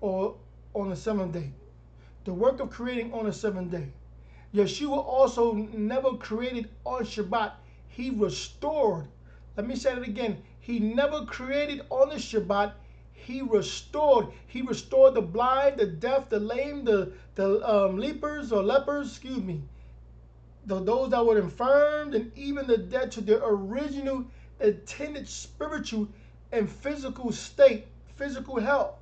or 0.00 0.36
on 0.74 0.90
the 0.90 0.96
seventh 0.96 1.32
day. 1.32 1.50
The 2.24 2.32
work 2.32 2.60
of 2.60 2.70
creating 2.70 3.12
on 3.12 3.26
the 3.26 3.32
seventh 3.32 3.70
day. 3.70 3.88
Yeshua 4.54 4.98
also 4.98 5.54
never 5.54 6.12
created 6.16 6.68
on 6.84 7.04
Shabbat. 7.04 7.52
He 7.88 8.10
restored. 8.10 9.06
Let 9.56 9.66
me 9.66 9.76
say 9.76 9.92
it 9.92 10.06
again. 10.06 10.42
He 10.60 10.78
never 10.78 11.24
created 11.24 11.82
on 11.90 12.10
the 12.10 12.16
Shabbat. 12.16 12.72
He 13.24 13.40
restored. 13.40 14.26
He 14.46 14.62
restored 14.62 15.14
the 15.14 15.22
blind, 15.22 15.78
the 15.78 15.86
deaf, 15.86 16.28
the 16.28 16.40
lame, 16.40 16.84
the, 16.84 17.12
the 17.34 17.68
um, 17.68 17.98
leapers 17.98 18.52
or 18.52 18.62
lepers, 18.62 19.08
excuse 19.10 19.38
me, 19.38 19.62
the, 20.66 20.80
those 20.80 21.10
that 21.10 21.24
were 21.24 21.38
infirmed, 21.38 22.14
and 22.14 22.36
even 22.36 22.66
the 22.66 22.78
dead 22.78 23.12
to 23.12 23.20
their 23.20 23.40
original 23.42 24.24
intended 24.60 25.28
spiritual 25.28 26.08
and 26.50 26.68
physical 26.68 27.32
state, 27.32 27.86
physical 28.16 28.58
health. 28.60 28.96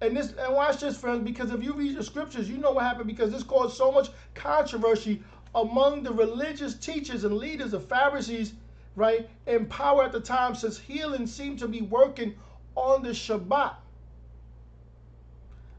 And 0.00 0.16
this 0.16 0.32
and 0.38 0.54
watch 0.54 0.80
this, 0.80 0.96
friends, 0.96 1.24
because 1.24 1.50
if 1.52 1.62
you 1.62 1.74
read 1.74 1.96
the 1.96 2.02
scriptures, 2.02 2.48
you 2.48 2.56
know 2.56 2.72
what 2.72 2.84
happened 2.84 3.06
because 3.06 3.30
this 3.30 3.42
caused 3.42 3.76
so 3.76 3.92
much 3.92 4.08
controversy 4.34 5.22
among 5.54 6.02
the 6.02 6.12
religious 6.12 6.74
teachers 6.74 7.24
and 7.24 7.36
leaders 7.36 7.74
of 7.74 7.84
Pharisees, 7.86 8.54
right, 8.96 9.28
in 9.46 9.66
power 9.66 10.04
at 10.04 10.12
the 10.12 10.20
time, 10.20 10.54
since 10.54 10.78
healing 10.78 11.26
seemed 11.26 11.58
to 11.58 11.68
be 11.68 11.82
working 11.82 12.34
on 12.74 13.02
the 13.02 13.10
Shabbat. 13.10 13.74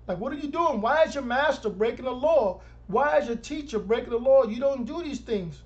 Like, 0.08 0.19
what 0.19 0.34
are 0.34 0.38
you 0.38 0.49
doing? 0.49 0.82
Why 0.82 1.04
is 1.04 1.15
your 1.15 1.23
master 1.23 1.69
breaking 1.69 2.06
the 2.06 2.12
law? 2.12 2.62
Why 2.88 3.17
is 3.19 3.27
your 3.27 3.38
teacher 3.38 3.80
breaking 3.80 4.10
the 4.10 4.17
law? 4.17 4.43
You 4.43 4.60
don't 4.60 4.86
do 4.86 5.01
these 5.01 5.19
things. 5.19 5.62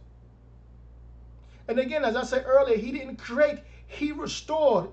And 1.67 1.79
again, 1.79 2.05
as 2.05 2.15
I 2.15 2.23
said 2.23 2.45
earlier, 2.45 2.77
he 2.77 2.91
didn't 2.91 3.15
create, 3.15 3.59
he 3.87 4.11
restored. 4.11 4.89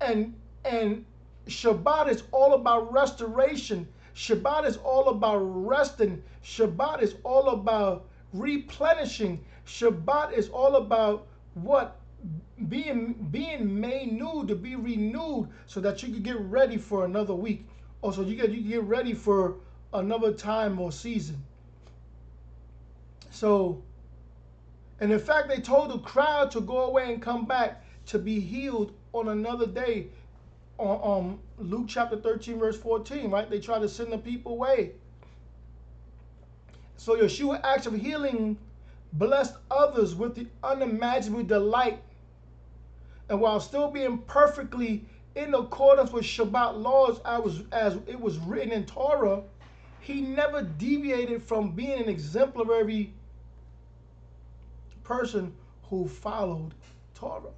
And 0.00 0.34
and 0.64 1.04
Shabbat 1.48 2.08
is 2.08 2.22
all 2.32 2.54
about 2.54 2.92
restoration. 2.92 3.88
Shabbat 4.14 4.66
is 4.66 4.76
all 4.78 5.08
about 5.08 5.38
resting. 5.38 6.22
Shabbat 6.44 7.02
is 7.02 7.14
all 7.24 7.50
about 7.50 8.04
replenishing. 8.32 9.44
Shabbat 9.66 10.32
is 10.32 10.48
all 10.48 10.76
about 10.76 11.26
what? 11.54 11.96
Being 12.68 13.28
being 13.30 13.80
made 13.80 14.12
new 14.12 14.44
to 14.46 14.54
be 14.54 14.76
renewed 14.76 15.48
so 15.66 15.80
that 15.80 16.02
you 16.02 16.12
can 16.12 16.22
get 16.22 16.40
ready 16.40 16.76
for 16.76 17.04
another 17.04 17.34
week. 17.34 17.66
Or 18.02 18.12
so 18.12 18.22
you 18.22 18.36
get 18.36 18.50
you 18.50 18.62
get 18.62 18.82
ready 18.82 19.14
for 19.14 19.56
another 19.92 20.32
time 20.32 20.78
or 20.80 20.90
season. 20.90 21.42
So 23.30 23.82
and 25.00 25.12
in 25.12 25.18
fact 25.18 25.48
they 25.48 25.60
told 25.60 25.90
the 25.90 25.98
crowd 25.98 26.50
to 26.52 26.60
go 26.60 26.84
away 26.84 27.12
and 27.12 27.20
come 27.20 27.44
back 27.44 27.84
to 28.06 28.18
be 28.18 28.40
healed 28.40 28.92
on 29.12 29.28
another 29.28 29.66
day 29.66 30.08
on 30.78 31.18
um, 31.18 31.38
Luke 31.58 31.86
chapter 31.88 32.16
13, 32.16 32.58
verse 32.58 32.78
14, 32.78 33.30
right? 33.30 33.48
They 33.48 33.60
try 33.60 33.78
to 33.78 33.88
send 33.88 34.12
the 34.12 34.18
people 34.18 34.52
away. 34.52 34.92
So 36.96 37.16
Yeshua 37.16 37.60
acts 37.64 37.86
of 37.86 37.94
healing 37.94 38.58
blessed 39.12 39.54
others 39.70 40.14
with 40.14 40.34
the 40.34 40.46
unimaginable 40.62 41.44
delight. 41.44 42.02
And 43.28 43.40
while 43.40 43.60
still 43.60 43.90
being 43.90 44.18
perfectly 44.18 45.04
in 45.34 45.54
accordance 45.54 46.12
with 46.12 46.24
Shabbat 46.24 46.80
laws 46.80 47.20
as, 47.24 47.62
as 47.72 47.98
it 48.06 48.20
was 48.20 48.38
written 48.38 48.72
in 48.72 48.86
Torah, 48.86 49.42
he 50.00 50.20
never 50.20 50.62
deviated 50.62 51.42
from 51.42 51.72
being 51.72 52.00
an 52.00 52.08
exemplary 52.08 53.12
person 55.02 55.54
who 55.90 56.08
followed 56.08 56.74
Torah 57.14 57.52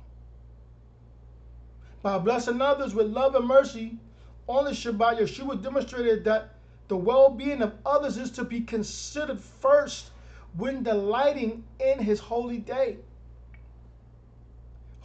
by 2.02 2.18
blessing 2.18 2.60
others 2.60 2.94
with 2.94 3.08
love 3.08 3.34
and 3.34 3.46
mercy 3.46 3.98
on 4.46 4.64
the 4.64 4.70
Shabbat, 4.70 5.18
Yeshua 5.18 5.62
demonstrated 5.62 6.24
that 6.24 6.54
the 6.88 6.96
well 6.96 7.28
being 7.30 7.60
of 7.60 7.74
others 7.84 8.16
is 8.16 8.30
to 8.32 8.44
be 8.44 8.60
considered 8.60 9.40
first 9.40 10.10
when 10.56 10.82
delighting 10.82 11.64
in 11.78 11.98
his 11.98 12.18
holy 12.20 12.58
day. 12.58 12.96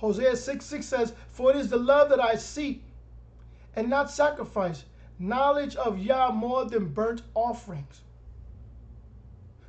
Hosea 0.04 0.36
6 0.36 0.66
6 0.66 0.86
says, 0.86 1.13
For 1.30 1.52
it 1.52 1.56
is 1.56 1.70
the 1.70 1.78
love 1.78 2.10
that 2.10 2.20
I 2.20 2.36
seek 2.36 2.84
and 3.74 3.89
not 3.89 4.12
sacrifice, 4.12 4.84
knowledge 5.18 5.78
of 5.78 5.98
Yah 5.98 6.30
more 6.30 6.66
than 6.66 6.89
burnt 6.89 7.22
offerings. 7.34 8.02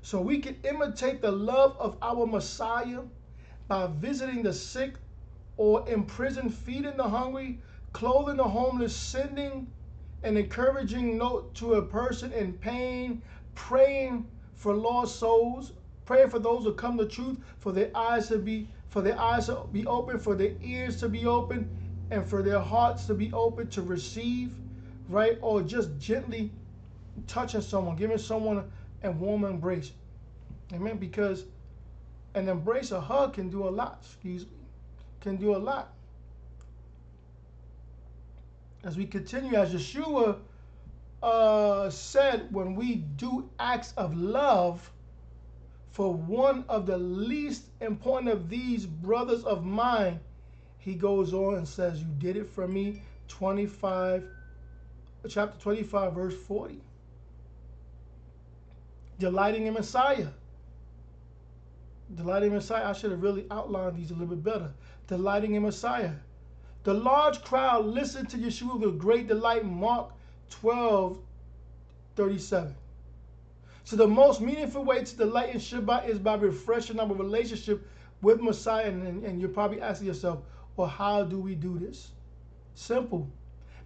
So 0.02 0.20
we 0.20 0.40
can 0.40 0.56
imitate 0.64 1.22
the 1.22 1.30
love 1.30 1.76
of 1.78 1.96
our 2.02 2.26
Messiah 2.26 3.02
by 3.68 3.86
visiting 3.86 4.42
the 4.42 4.52
sick 4.52 4.94
or 5.56 5.88
in 5.88 6.02
prison, 6.02 6.50
feeding 6.50 6.96
the 6.96 7.08
hungry, 7.08 7.60
clothing 7.92 8.38
the 8.38 8.42
homeless, 8.42 8.96
sending 8.96 9.68
an 10.24 10.36
encouraging 10.36 11.16
note 11.16 11.54
to 11.54 11.74
a 11.74 11.82
person 11.82 12.32
in 12.32 12.54
pain, 12.54 13.22
praying 13.54 14.26
for 14.56 14.74
lost 14.74 15.14
souls, 15.20 15.74
praying 16.04 16.28
for 16.28 16.40
those 16.40 16.64
who 16.64 16.74
come 16.74 16.98
to 16.98 17.06
truth, 17.06 17.38
for 17.60 17.70
their 17.70 17.96
eyes 17.96 18.26
to 18.26 18.38
be 18.38 18.68
for 18.94 19.02
their 19.02 19.20
eyes 19.20 19.46
to 19.46 19.66
be 19.72 19.84
open, 19.86 20.20
for 20.20 20.36
their 20.36 20.52
ears 20.62 21.00
to 21.00 21.08
be 21.08 21.26
open, 21.26 21.68
and 22.10 22.24
for 22.24 22.42
their 22.42 22.60
hearts 22.60 23.06
to 23.06 23.14
be 23.14 23.32
open 23.32 23.66
to 23.70 23.82
receive, 23.82 24.52
right? 25.08 25.36
Or 25.42 25.62
just 25.62 25.98
gently 25.98 26.52
touching 27.26 27.60
someone, 27.60 27.96
giving 27.96 28.18
someone 28.18 28.70
a 29.02 29.10
warm 29.10 29.44
embrace. 29.44 29.90
Amen. 30.72 30.96
Because 30.96 31.44
an 32.34 32.48
embrace, 32.48 32.92
a 32.92 33.00
hug 33.00 33.34
can 33.34 33.50
do 33.50 33.66
a 33.66 33.70
lot. 33.70 33.98
Excuse 34.00 34.44
me 34.44 34.52
can 35.24 35.36
do 35.36 35.56
a 35.56 35.58
lot. 35.58 35.92
As 38.84 38.96
we 38.96 39.06
continue, 39.06 39.56
as 39.56 39.72
Yeshua 39.72 40.36
uh, 41.22 41.88
said, 41.88 42.46
when 42.52 42.74
we 42.76 42.96
do 43.16 43.48
acts 43.58 43.94
of 43.96 44.14
love 44.14 44.88
for 45.94 46.12
one 46.12 46.64
of 46.68 46.86
the 46.86 46.98
least 46.98 47.66
important 47.80 48.28
of 48.28 48.48
these 48.48 48.84
brothers 48.84 49.44
of 49.44 49.64
mine, 49.64 50.18
he 50.78 50.96
goes 50.96 51.32
on 51.32 51.54
and 51.54 51.68
says, 51.68 52.00
You 52.00 52.08
did 52.18 52.36
it 52.36 52.48
for 52.48 52.66
me. 52.66 53.00
25, 53.28 54.24
chapter 55.28 55.56
25, 55.60 56.12
verse 56.12 56.34
40. 56.34 56.80
Delighting 59.20 59.68
in 59.68 59.74
Messiah. 59.74 60.26
Delighting 62.12 62.48
in 62.48 62.56
Messiah. 62.56 62.88
I 62.88 62.92
should 62.92 63.12
have 63.12 63.22
really 63.22 63.46
outlined 63.48 63.96
these 63.96 64.10
a 64.10 64.14
little 64.14 64.34
bit 64.34 64.42
better 64.42 64.72
delighting 65.06 65.54
in 65.54 65.62
Messiah. 65.62 66.14
The 66.82 66.94
large 66.94 67.40
crowd 67.44 67.86
listened 67.86 68.30
to 68.30 68.36
Yeshua 68.36 68.80
with 68.80 68.98
great 68.98 69.28
delight, 69.28 69.64
Mark 69.64 70.10
12, 70.50 71.18
37. 72.16 72.74
So 73.84 73.96
the 73.96 74.08
most 74.08 74.40
meaningful 74.40 74.82
way 74.82 75.04
to 75.04 75.16
delight 75.16 75.54
in 75.54 75.60
Shabbat 75.60 76.08
is 76.08 76.18
by 76.18 76.36
refreshing 76.36 76.98
our 76.98 77.06
relationship 77.06 77.86
with 78.22 78.40
Messiah, 78.40 78.88
and, 78.88 79.22
and 79.22 79.38
you're 79.38 79.50
probably 79.50 79.82
asking 79.82 80.06
yourself, 80.06 80.40
well, 80.74 80.88
how 80.88 81.22
do 81.24 81.38
we 81.38 81.54
do 81.54 81.78
this? 81.78 82.10
Simple. 82.74 83.30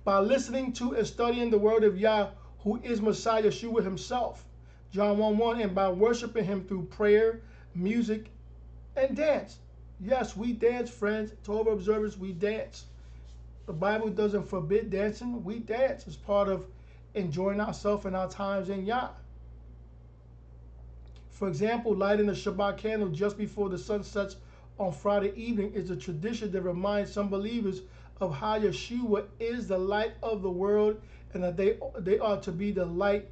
By 0.05 0.21
listening 0.21 0.73
to 0.75 0.95
and 0.95 1.05
studying 1.05 1.51
the 1.51 1.59
word 1.59 1.83
of 1.83 1.99
Yah, 1.99 2.29
who 2.61 2.81
is 2.85 3.03
Messiah 3.03 3.43
Yeshua 3.43 3.83
himself. 3.83 4.45
John 4.93 5.19
1 5.19 5.37
1, 5.37 5.61
and 5.61 5.75
by 5.75 5.89
worshiping 5.89 6.45
him 6.45 6.65
through 6.65 6.85
prayer, 6.85 7.43
music, 7.75 8.31
and 8.97 9.17
dance. 9.17 9.59
Yes, 10.01 10.37
we 10.37 10.53
dance, 10.53 10.91
friends. 10.91 11.33
Torah 11.43 11.73
observers, 11.73 12.17
we 12.17 12.33
dance. 12.33 12.85
The 13.67 13.73
Bible 13.73 14.11
doesn't 14.11 14.45
forbid 14.45 14.91
dancing. 14.91 15.43
We 15.45 15.59
dance. 15.59 16.07
It's 16.07 16.17
part 16.17 16.49
of 16.49 16.67
enjoying 17.15 17.61
ourselves 17.61 18.07
and 18.07 18.15
our 18.15 18.29
times 18.29 18.71
in 18.71 18.87
Yah. 18.87 19.09
For 21.39 21.47
example, 21.47 21.95
lighting 21.95 22.27
the 22.27 22.33
Shabbat 22.33 22.79
candle 22.79 23.11
just 23.11 23.39
before 23.39 23.69
the 23.69 23.79
sun 23.79 24.03
sets 24.03 24.35
on 24.77 24.91
Friday 24.91 25.33
evening 25.37 25.73
is 25.73 25.89
a 25.89 25.95
tradition 25.95 26.51
that 26.51 26.63
reminds 26.63 27.13
some 27.13 27.29
believers 27.29 27.83
of 28.21 28.35
how 28.35 28.59
Yeshua 28.59 29.25
is 29.39 29.69
the 29.69 29.79
light 29.79 30.15
of 30.21 30.43
the 30.43 30.51
world 30.51 31.01
and 31.33 31.45
that 31.45 31.57
they, 31.57 31.79
they 32.01 32.19
are 32.19 32.41
to 32.41 32.51
be 32.51 32.73
the 32.73 32.85
light 32.85 33.29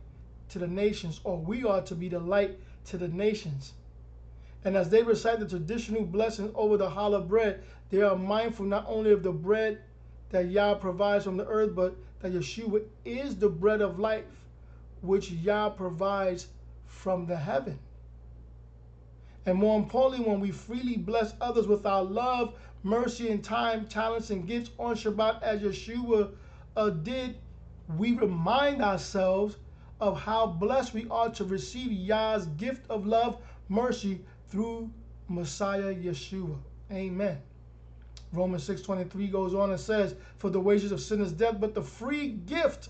to 0.50 0.60
the 0.60 0.68
nations, 0.68 1.20
or 1.24 1.36
we 1.36 1.64
are 1.64 1.82
to 1.82 1.96
be 1.96 2.08
the 2.08 2.20
light 2.20 2.56
to 2.84 2.96
the 2.96 3.08
nations. 3.08 3.72
And 4.64 4.76
as 4.76 4.88
they 4.88 5.02
recite 5.02 5.40
the 5.40 5.48
traditional 5.48 6.04
blessing 6.04 6.52
over 6.54 6.76
the 6.76 6.88
challah 6.88 7.26
bread, 7.26 7.64
they 7.90 8.02
are 8.02 8.14
mindful 8.14 8.66
not 8.66 8.84
only 8.86 9.10
of 9.10 9.24
the 9.24 9.32
bread 9.32 9.80
that 10.30 10.46
Yah 10.46 10.74
provides 10.74 11.24
from 11.24 11.38
the 11.38 11.46
earth, 11.48 11.74
but 11.74 11.96
that 12.20 12.32
Yeshua 12.32 12.84
is 13.04 13.34
the 13.34 13.48
bread 13.48 13.80
of 13.80 13.98
life, 13.98 14.26
which 15.00 15.32
Yah 15.32 15.70
provides 15.70 16.46
from 16.86 17.26
the 17.26 17.36
heaven. 17.36 17.80
And 19.46 19.56
more 19.56 19.78
importantly, 19.78 20.28
when 20.28 20.40
we 20.40 20.50
freely 20.50 20.96
bless 20.96 21.34
others 21.40 21.68
with 21.68 21.86
our 21.86 22.02
love, 22.02 22.54
mercy, 22.82 23.30
and 23.30 23.42
time, 23.42 23.86
talents, 23.86 24.30
and 24.30 24.46
gifts 24.46 24.70
on 24.76 24.96
Shabbat, 24.96 25.40
as 25.42 25.62
Yeshua 25.62 26.32
uh, 26.76 26.90
did, 26.90 27.36
we 27.96 28.14
remind 28.16 28.82
ourselves 28.82 29.56
of 30.00 30.20
how 30.20 30.46
blessed 30.46 30.94
we 30.94 31.06
are 31.10 31.30
to 31.30 31.44
receive 31.44 31.92
Yah's 31.92 32.46
gift 32.58 32.90
of 32.90 33.06
love, 33.06 33.40
mercy 33.68 34.20
through 34.48 34.90
Messiah 35.28 35.94
Yeshua. 35.94 36.56
Amen. 36.90 37.38
Romans 38.32 38.64
6:23 38.68 39.30
goes 39.30 39.54
on 39.54 39.70
and 39.70 39.80
says, 39.80 40.16
"For 40.38 40.50
the 40.50 40.60
wages 40.60 40.90
of 40.90 41.00
sin 41.00 41.20
is 41.20 41.32
death, 41.32 41.60
but 41.60 41.74
the 41.74 41.82
free 41.82 42.28
gift, 42.28 42.88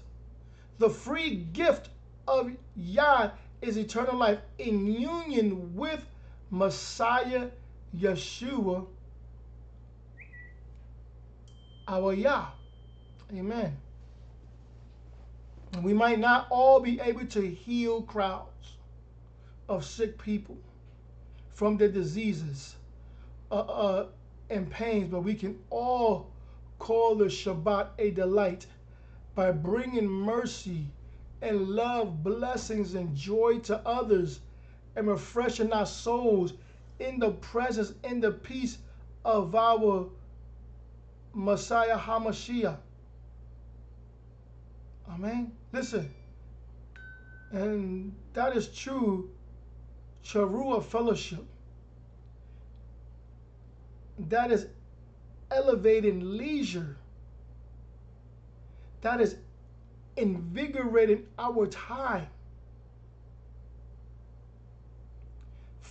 the 0.78 0.88
free 0.88 1.36
gift 1.52 1.90
of 2.26 2.50
Yah 2.74 3.30
is 3.60 3.76
eternal 3.76 4.16
life 4.16 4.40
in 4.58 4.86
union 4.86 5.76
with 5.76 6.04
Messiah 6.50 7.48
Yeshua, 7.96 8.86
our 11.88 12.12
Yah. 12.12 12.46
Amen. 13.32 13.76
We 15.82 15.92
might 15.92 16.18
not 16.18 16.46
all 16.50 16.80
be 16.80 17.00
able 17.00 17.26
to 17.26 17.40
heal 17.40 18.02
crowds 18.02 18.76
of 19.68 19.84
sick 19.84 20.16
people 20.22 20.56
from 21.54 21.76
their 21.76 21.88
diseases 21.88 22.76
uh, 23.50 23.54
uh, 23.54 24.06
and 24.48 24.70
pains, 24.70 25.10
but 25.10 25.22
we 25.22 25.34
can 25.34 25.58
all 25.70 26.30
call 26.78 27.16
the 27.16 27.26
Shabbat 27.26 27.88
a 27.98 28.10
delight 28.10 28.66
by 29.34 29.50
bringing 29.52 30.06
mercy 30.06 30.86
and 31.42 31.68
love, 31.68 32.22
blessings, 32.22 32.94
and 32.94 33.14
joy 33.14 33.58
to 33.60 33.78
others 33.86 34.40
and 34.96 35.06
refreshing 35.06 35.72
our 35.72 35.86
souls 35.86 36.54
in 36.98 37.18
the 37.18 37.30
presence, 37.30 37.92
in 38.02 38.20
the 38.20 38.32
peace 38.32 38.78
of 39.24 39.54
our 39.54 40.08
Messiah 41.34 41.98
HaMashiach. 41.98 42.78
Amen. 45.10 45.52
Listen, 45.72 46.10
and 47.52 48.14
that 48.32 48.56
is 48.56 48.68
true 48.68 49.30
Charua 50.24 50.82
fellowship. 50.82 51.44
That 54.18 54.50
is 54.50 54.66
elevating 55.50 56.36
leisure. 56.36 56.96
That 59.02 59.20
is 59.20 59.36
invigorating 60.16 61.26
our 61.38 61.66
time. 61.66 62.26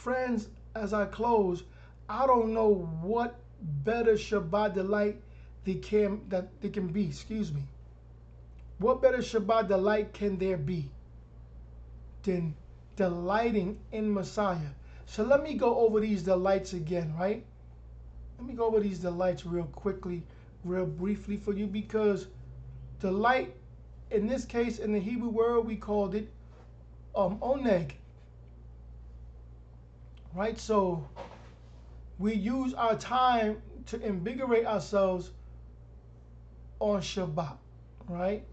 Friends, 0.05 0.49
as 0.75 0.93
I 0.93 1.05
close, 1.05 1.63
I 2.07 2.27
don't 2.27 2.53
know 2.53 2.87
what 3.01 3.39
better 3.83 4.13
Shabbat 4.13 4.75
delight 4.75 5.19
they 5.63 5.73
can 5.73 6.21
that 6.29 6.61
they 6.61 6.69
can 6.69 6.89
be. 6.89 7.05
Excuse 7.05 7.51
me. 7.51 7.63
What 8.77 9.01
better 9.01 9.17
Shabbat 9.17 9.67
delight 9.67 10.13
can 10.13 10.37
there 10.37 10.57
be 10.57 10.91
than 12.21 12.53
delighting 12.95 13.79
in 13.91 14.13
Messiah? 14.13 14.75
So 15.07 15.23
let 15.23 15.41
me 15.41 15.55
go 15.55 15.79
over 15.79 15.99
these 15.99 16.21
delights 16.21 16.73
again, 16.73 17.11
right? 17.17 17.43
Let 18.37 18.47
me 18.47 18.53
go 18.53 18.67
over 18.67 18.81
these 18.81 18.99
delights 18.99 19.43
real 19.43 19.65
quickly, 19.65 20.21
real 20.63 20.85
briefly 20.85 21.37
for 21.37 21.53
you 21.53 21.65
because 21.65 22.27
delight, 22.99 23.55
in 24.11 24.27
this 24.27 24.45
case, 24.45 24.77
in 24.77 24.93
the 24.93 24.99
Hebrew 24.99 25.29
word, 25.29 25.61
we 25.61 25.77
called 25.77 26.13
it 26.13 26.29
um, 27.15 27.39
oneg 27.39 27.93
right? 30.35 30.59
So 30.59 31.07
we 32.19 32.35
use 32.35 32.73
our 32.73 32.95
time 32.95 33.61
to 33.87 34.01
invigorate 34.01 34.65
ourselves 34.65 35.31
on 36.79 37.01
Shabbat, 37.01 37.57
right? 38.07 38.43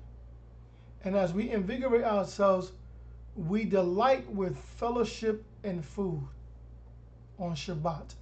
And 1.04 1.16
as 1.16 1.32
we 1.32 1.50
invigorate 1.50 2.04
ourselves, 2.04 2.72
we 3.34 3.64
delight 3.64 4.30
with 4.30 4.56
fellowship 4.56 5.44
and 5.64 5.84
food 5.84 6.22
on 7.38 7.54
Shabbat. 7.54 8.14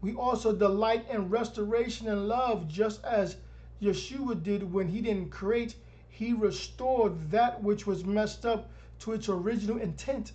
We 0.00 0.14
also 0.14 0.54
delight 0.54 1.06
in 1.10 1.28
restoration 1.28 2.08
and 2.08 2.26
love, 2.26 2.66
just 2.68 3.04
as 3.04 3.36
Yeshua 3.80 4.42
did 4.42 4.72
when 4.72 4.88
he 4.88 5.00
didn't 5.00 5.30
create, 5.30 5.76
he 6.08 6.32
restored 6.32 7.30
that 7.30 7.62
which 7.62 7.86
was 7.86 8.04
messed 8.04 8.46
up 8.46 8.70
to 9.00 9.12
its 9.12 9.28
original 9.28 9.78
intent. 9.78 10.32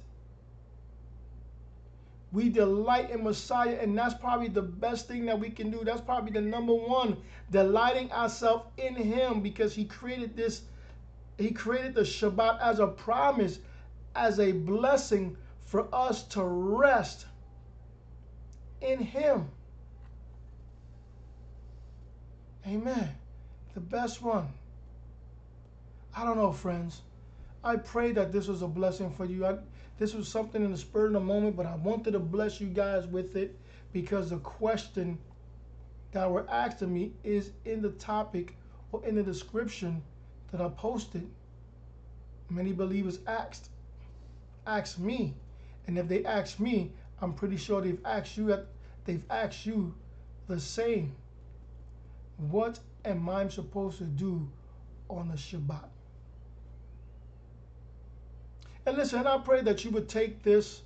We 2.32 2.50
delight 2.50 3.12
in 3.12 3.24
Messiah, 3.24 3.78
and 3.82 3.98
that's 3.98 4.14
probably 4.14 4.50
the 4.50 4.62
best 4.62 5.08
thing 5.08 5.26
that 5.28 5.40
we 5.40 5.50
can 5.50 5.72
do. 5.72 5.84
That's 5.84 6.02
probably 6.02 6.32
the 6.32 6.42
number 6.42 6.74
one, 6.74 7.18
delighting 7.52 8.12
ourselves 8.12 8.66
in 8.78 8.96
Him 8.96 9.42
because 9.42 9.74
He 9.74 9.86
created 9.86 10.36
this, 10.36 10.64
He 11.38 11.52
created 11.52 11.96
the 11.96 12.02
Shabbat 12.02 12.60
as 12.60 12.80
a 12.80 12.88
promise, 12.88 13.60
as 14.16 14.40
a 14.40 14.52
blessing 14.52 15.38
for 15.64 15.88
us 15.94 16.24
to 16.24 16.44
rest 16.44 17.26
in 18.82 19.00
Him. 19.00 19.50
Amen. 22.68 23.10
The 23.74 23.80
best 23.80 24.22
one. 24.22 24.48
I 26.16 26.26
don't 26.26 26.38
know, 26.38 26.52
friends. 26.52 27.02
I 27.64 27.78
pray 27.78 28.12
that 28.14 28.32
this 28.32 28.48
was 28.48 28.62
a 28.62 28.68
blessing 28.68 29.12
for 29.12 29.26
you. 29.26 29.46
I, 29.46 29.58
this 29.98 30.14
was 30.14 30.28
something 30.28 30.64
in 30.64 30.72
the 30.72 30.78
spur 30.78 31.08
of 31.08 31.14
the 31.14 31.20
moment, 31.20 31.56
but 31.56 31.66
I 31.66 31.76
wanted 31.76 32.12
to 32.12 32.20
bless 32.20 32.62
you 32.62 32.68
guys 32.68 33.08
with 33.08 33.36
it 33.36 33.58
because 33.94 34.30
the 34.30 34.38
question 34.38 35.18
that 36.12 36.30
were 36.30 36.48
asked 36.50 36.82
of 36.82 36.90
me 36.90 37.14
is 37.24 37.52
in 37.66 37.82
the 37.82 37.90
topic 37.90 38.56
or 38.92 39.04
in 39.06 39.16
the 39.16 39.24
description 39.24 40.02
that 40.52 40.62
I 40.62 40.70
posted. 40.70 41.28
Many 42.50 42.72
believers 42.72 43.20
asked, 43.28 43.70
asked 44.66 45.00
me, 45.00 45.34
and 45.88 45.98
if 45.98 46.08
they 46.08 46.24
asked 46.26 46.60
me, 46.60 46.92
I'm 47.22 47.34
pretty 47.34 47.58
sure 47.58 47.82
they've 47.82 48.06
asked 48.06 48.38
you. 48.38 48.58
They've 49.06 49.24
asked 49.30 49.66
you 49.66 49.96
the 50.48 50.60
same. 50.60 51.16
What 52.38 52.80
am 53.04 53.28
I 53.30 53.48
supposed 53.48 53.98
to 53.98 54.04
do 54.04 54.48
on 55.10 55.30
the 55.30 55.36
Shabbat? 55.36 55.90
And 58.88 58.96
listen, 58.96 59.28
I 59.28 59.38
pray 59.40 59.62
that 59.64 59.84
you 59.84 59.92
would 59.92 60.08
take 60.08 60.44
this 60.44 60.82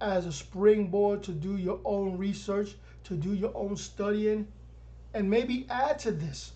as 0.00 0.24
a 0.24 0.32
springboard 0.32 1.22
to 1.24 1.32
do 1.32 1.58
your 1.58 1.80
own 1.84 2.16
research, 2.16 2.76
to 3.04 3.14
do 3.14 3.34
your 3.34 3.52
own 3.54 3.76
studying, 3.76 4.48
and 5.12 5.28
maybe 5.28 5.66
add 5.68 5.98
to 5.98 6.12
this. 6.12 6.52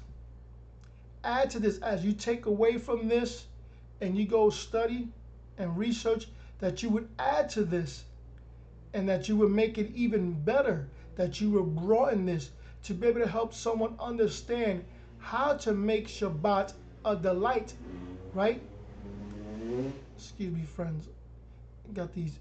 Add 1.22 1.50
to 1.50 1.58
this 1.58 1.80
as 1.80 2.02
you 2.02 2.14
take 2.14 2.46
away 2.46 2.78
from 2.78 3.08
this 3.08 3.44
and 4.00 4.16
you 4.16 4.24
go 4.26 4.48
study 4.48 5.08
and 5.58 5.76
research, 5.76 6.28
that 6.60 6.82
you 6.82 6.88
would 6.88 7.10
add 7.18 7.50
to 7.50 7.62
this 7.62 8.04
and 8.94 9.06
that 9.06 9.28
you 9.28 9.36
would 9.36 9.50
make 9.50 9.76
it 9.76 9.92
even 9.94 10.32
better, 10.32 10.88
that 11.16 11.42
you 11.42 11.50
would 11.50 11.76
broaden 11.76 12.24
this 12.24 12.52
to 12.84 12.94
be 12.94 13.06
able 13.06 13.20
to 13.20 13.28
help 13.28 13.52
someone 13.52 13.96
understand 14.00 14.82
how 15.18 15.52
to 15.58 15.74
make 15.74 16.08
Shabbat 16.08 16.72
a 17.04 17.16
delight, 17.16 17.74
right? 18.32 18.62
Excuse 20.16 20.52
me, 20.52 20.62
friends, 20.64 21.08
got 21.94 22.12
these 22.14 22.38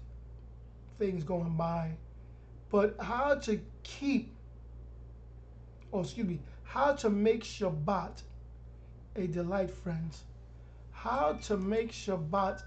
things 0.98 1.24
going 1.24 1.56
by. 1.56 1.92
but 2.70 2.94
how 3.00 3.34
to 3.34 3.60
keep, 3.82 4.32
or 5.92 6.02
excuse 6.02 6.26
me, 6.26 6.38
how 6.64 6.92
to 6.94 7.10
make 7.10 7.42
Shabbat 7.44 8.22
a 9.16 9.26
delight, 9.26 9.70
friends. 9.70 10.22
How 10.92 11.32
to 11.44 11.56
make 11.56 11.90
Shabbat 11.92 12.62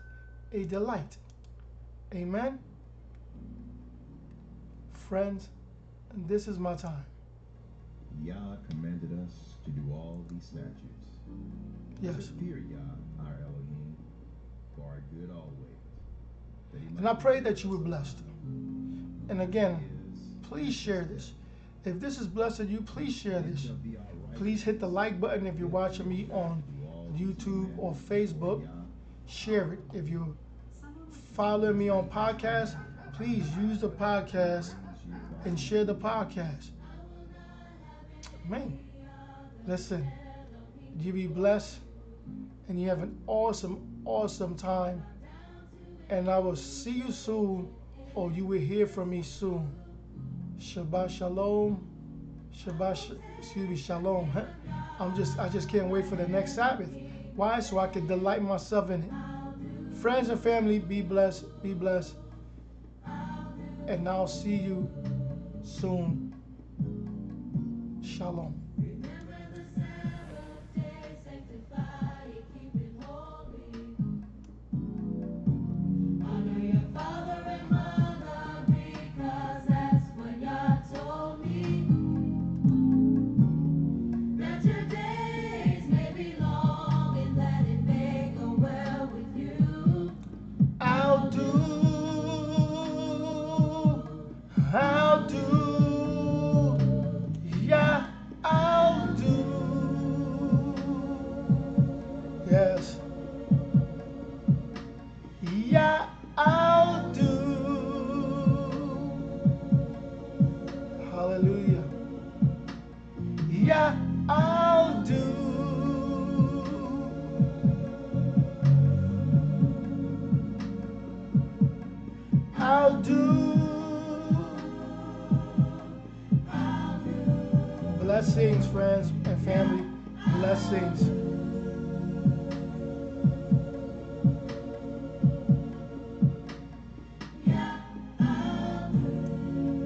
a 0.52 0.64
delight. 0.66 1.18
Amen. 2.14 2.60
Friends, 5.10 5.48
this 6.28 6.48
is 6.48 6.60
my 6.60 6.76
time. 6.76 7.06
Yah 8.24 8.34
commanded 8.70 9.12
us 9.24 9.32
to 9.66 9.72
do 9.72 9.82
all 9.92 10.26
these 10.30 10.44
statutes. 10.44 10.74
Yes. 12.02 12.30
Fear 12.40 12.58
Yah, 12.58 13.24
our 13.26 13.34
Elohim, 13.42 13.63
good 15.20 15.32
always. 15.36 16.98
And 16.98 17.08
I 17.08 17.14
pray 17.14 17.40
that 17.40 17.64
you 17.64 17.70
were 17.70 17.78
blessed. 17.78 18.18
And 19.30 19.42
again, 19.42 19.80
please 20.44 20.74
share 20.74 21.04
this. 21.04 21.32
If 21.86 22.00
this 22.00 22.20
is 22.20 22.28
blessed 22.28 22.62
you, 22.62 22.82
please 22.82 23.16
share 23.16 23.40
this. 23.42 23.62
shall 23.62 23.76
be 23.76 23.98
our 23.98 24.04
right 24.04 24.38
Please 24.38 24.64
hit 24.64 24.80
the 24.80 24.88
like 24.88 25.20
button 25.20 25.48
if 25.48 25.58
you're 25.60 25.68
watching 25.68 26.08
me 26.08 26.28
on 26.32 26.64
to 26.64 26.72
do 26.72 26.88
all 26.88 27.10
these 27.12 27.28
YouTube 27.28 27.78
or 27.78 27.94
Facebook. 27.94 28.68
Share 29.28 29.74
it. 29.74 29.80
If 29.94 30.08
you're 30.08 30.34
following 31.34 31.78
me 31.78 31.90
on 31.90 32.10
podcast, 32.10 32.76
please 33.14 33.46
use 33.58 33.80
the 33.80 33.90
podcast 33.90 34.76
and 35.46 35.60
share 35.60 35.84
the 35.84 35.96
podcast. 35.96 36.70
Man, 38.48 38.78
listen, 39.68 40.10
you 41.00 41.14
be 41.14 41.28
blessed 41.28 41.80
and 42.68 42.82
you 42.82 42.88
have 42.90 43.02
an 43.02 43.18
awesome, 43.28 43.93
awesome 44.06 44.56
time. 44.56 45.04
And 46.10 46.30
I 46.30 46.40
will 46.40 46.56
see 46.56 46.92
you 46.92 47.12
soon, 47.12 47.70
or 48.16 48.32
you 48.32 48.46
will 48.46 48.60
hear 48.60 48.88
from 48.88 49.10
me 49.10 49.22
soon. 49.24 49.70
Shabbat 50.60 51.10
shalom. 51.10 51.88
Shabbat, 52.56 52.96
sh- 52.96 53.14
excuse 53.40 53.70
me, 53.70 53.76
shalom. 53.76 54.32
I'm 55.00 55.16
just, 55.16 55.40
I 55.40 55.50
just 55.50 55.70
can't 55.70 55.88
wait 55.88 56.06
for 56.06 56.16
the 56.16 56.28
next 56.28 56.54
Sabbath. 56.54 56.90
Why? 57.36 57.60
So 57.60 57.80
I 57.80 57.88
can 57.88 58.08
delight 58.08 58.42
myself 58.42 58.90
in 58.92 59.04
it. 59.04 59.98
Friends 59.98 60.30
and 60.30 60.40
family, 60.40 60.80
be 60.80 61.02
blessed, 61.02 61.46
be 61.64 61.74
blessed. 61.74 62.16
And 63.88 64.08
I'll 64.08 64.28
see 64.28 64.56
you 64.56 64.90
soon. 65.64 66.34
Shalom. 68.04 68.63